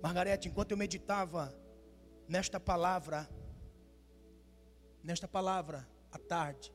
[0.00, 1.52] Margarete, enquanto eu meditava
[2.28, 3.28] nesta palavra,
[5.02, 6.72] nesta palavra à tarde,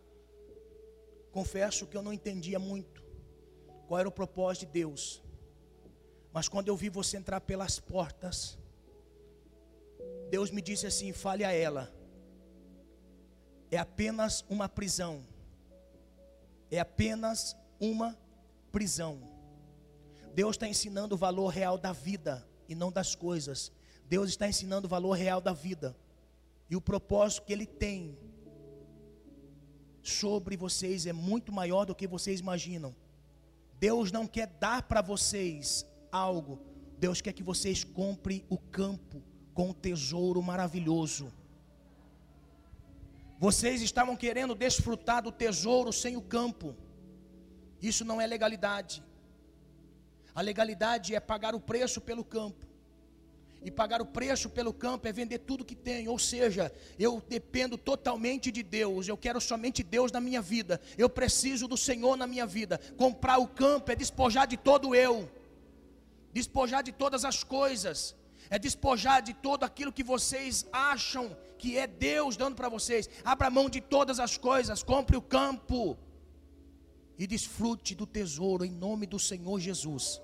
[1.32, 3.04] confesso que eu não entendia muito
[3.88, 5.24] qual era o propósito de Deus.
[6.32, 8.58] Mas quando eu vi você entrar pelas portas,
[10.30, 11.94] Deus me disse assim: fale a ela.
[13.70, 15.26] É apenas uma prisão.
[16.70, 18.18] É apenas uma
[18.72, 19.22] prisão.
[20.34, 23.72] Deus está ensinando o valor real da vida e não das coisas.
[24.06, 25.96] Deus está ensinando o valor real da vida
[26.70, 28.18] e o propósito que Ele tem
[30.02, 32.96] sobre vocês é muito maior do que vocês imaginam.
[33.80, 36.60] Deus não quer dar para vocês algo,
[36.98, 39.22] Deus quer que vocês comprem o campo
[39.54, 41.32] com um tesouro maravilhoso.
[43.40, 46.76] Vocês estavam querendo desfrutar do tesouro sem o campo.
[47.82, 49.04] Isso não é legalidade.
[50.34, 52.71] A legalidade é pagar o preço pelo campo.
[53.64, 56.08] E pagar o preço pelo campo é vender tudo que tem.
[56.08, 59.08] Ou seja, eu dependo totalmente de Deus.
[59.08, 60.82] Eu quero somente Deus na minha vida.
[60.98, 62.80] Eu preciso do Senhor na minha vida.
[62.98, 65.30] Comprar o campo é despojar de todo eu,
[66.34, 68.16] despojar de todas as coisas
[68.52, 73.10] é despojar de todo aquilo que vocês acham que é Deus dando para vocês.
[73.24, 75.98] Abra mão de todas as coisas, compre o campo
[77.18, 80.22] e desfrute do tesouro em nome do Senhor Jesus.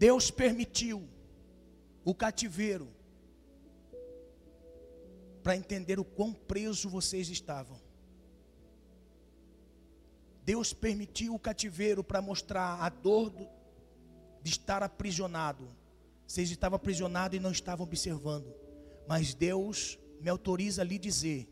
[0.00, 1.06] Deus permitiu
[2.02, 2.88] o cativeiro
[5.42, 7.78] para entender o quão preso vocês estavam.
[10.42, 13.46] Deus permitiu o cativeiro para mostrar a dor do,
[14.42, 15.68] de estar aprisionado.
[16.26, 18.54] Vocês estavam aprisionados e não estavam observando.
[19.06, 21.46] Mas Deus me autoriza a lhe dizer: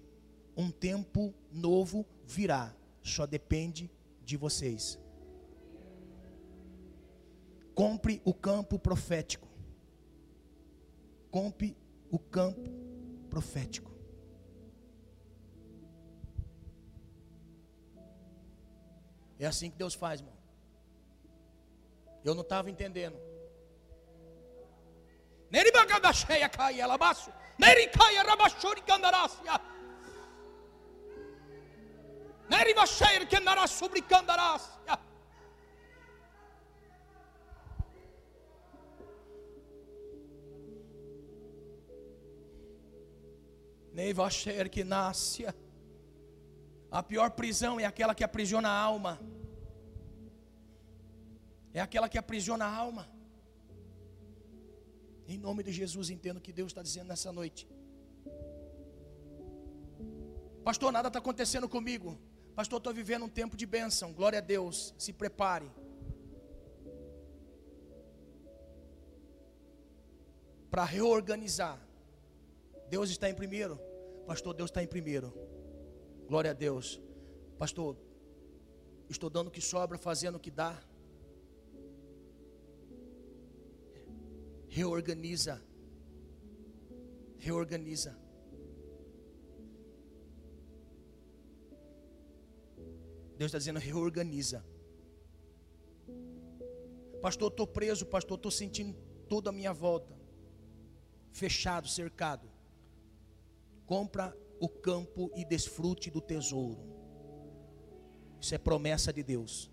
[0.56, 3.90] um tempo novo virá, só depende
[4.24, 4.98] de vocês.
[7.78, 9.46] Compre o campo profético.
[11.30, 11.76] Compre
[12.10, 12.68] o campo
[13.30, 13.92] profético.
[19.38, 20.36] É assim que Deus faz, irmão.
[22.24, 23.16] Eu não estava entendendo.
[25.48, 27.32] Neri bagada cheia caia alabaço.
[27.56, 29.52] Neri caia rabachori candarácia.
[32.50, 34.98] Neri vacheir que andará sobre candarácia.
[44.70, 45.44] Que nasce.
[46.90, 49.20] A pior prisão é aquela que aprisiona a alma.
[51.74, 53.08] É aquela que aprisiona a alma.
[55.26, 57.68] Em nome de Jesus, entendo o que Deus está dizendo nessa noite.
[60.64, 62.18] Pastor, nada está acontecendo comigo.
[62.54, 64.12] Pastor, estou vivendo um tempo de bênção.
[64.12, 64.94] Glória a Deus.
[64.96, 65.70] Se prepare.
[70.70, 71.78] Para reorganizar.
[72.88, 73.87] Deus está em primeiro.
[74.28, 75.32] Pastor, Deus está em primeiro.
[76.26, 77.00] Glória a Deus.
[77.58, 77.96] Pastor,
[79.08, 80.78] estou dando o que sobra, fazendo o que dá.
[84.68, 85.62] Reorganiza.
[87.38, 88.18] Reorganiza.
[93.38, 94.62] Deus está dizendo: reorganiza.
[97.22, 98.94] Pastor, estou preso, pastor, estou sentindo
[99.26, 100.14] toda a minha volta.
[101.32, 102.47] Fechado, cercado.
[103.88, 106.78] Compra o campo e desfrute do tesouro.
[108.38, 109.70] Isso é promessa de Deus.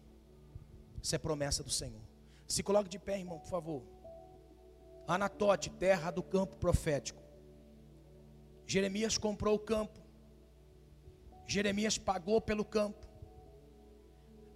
[1.04, 2.02] Isso é promessa do Senhor.
[2.48, 3.84] Se coloque de pé, irmão, por favor.
[5.06, 7.22] Anatote, terra do campo profético.
[8.66, 10.00] Jeremias comprou o campo.
[11.46, 13.06] Jeremias pagou pelo campo.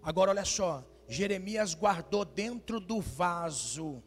[0.02, 4.02] Agora olha só, Jeremias guardou dentro do vaso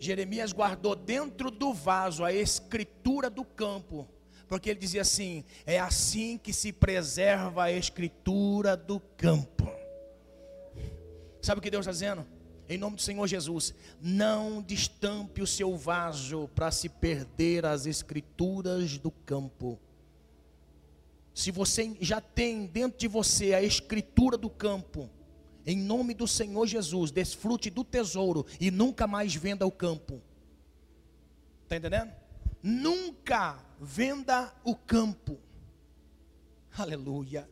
[0.00, 4.08] Jeremias guardou dentro do vaso a escritura do campo,
[4.48, 9.70] porque ele dizia assim: é assim que se preserva a escritura do campo.
[11.42, 12.26] Sabe o que Deus está dizendo?
[12.66, 18.96] Em nome do Senhor Jesus, não destampe o seu vaso para se perder as escrituras
[18.96, 19.78] do campo.
[21.34, 25.10] Se você já tem dentro de você a escritura do campo,
[25.66, 30.22] em nome do Senhor Jesus, desfrute do tesouro e nunca mais venda o campo.
[31.64, 32.12] Está entendendo?
[32.62, 35.38] Nunca venda o campo.
[36.76, 37.48] Aleluia.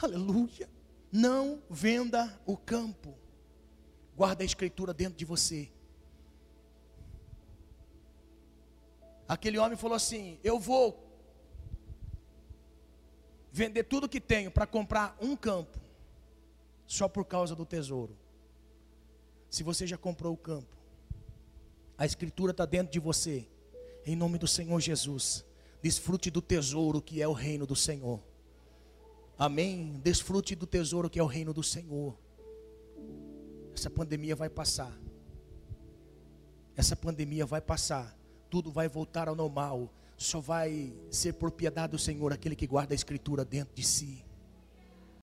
[0.00, 0.68] Aleluia.
[1.10, 3.14] Não venda o campo.
[4.16, 5.70] Guarda a escritura dentro de você.
[9.28, 11.04] Aquele homem falou assim: Eu vou
[13.50, 15.85] vender tudo que tenho para comprar um campo
[16.86, 18.16] só por causa do tesouro.
[19.50, 20.76] Se você já comprou o campo,
[21.98, 23.48] a escritura está dentro de você,
[24.04, 25.44] em nome do Senhor Jesus,
[25.82, 28.20] desfrute do tesouro que é o reino do Senhor.
[29.38, 30.00] Amém?
[30.02, 32.16] Desfrute do tesouro que é o reino do Senhor.
[33.74, 34.98] Essa pandemia vai passar.
[36.76, 38.16] Essa pandemia vai passar.
[38.50, 39.92] Tudo vai voltar ao normal.
[40.16, 44.25] Só vai ser propriedade do Senhor aquele que guarda a Escritura dentro de si.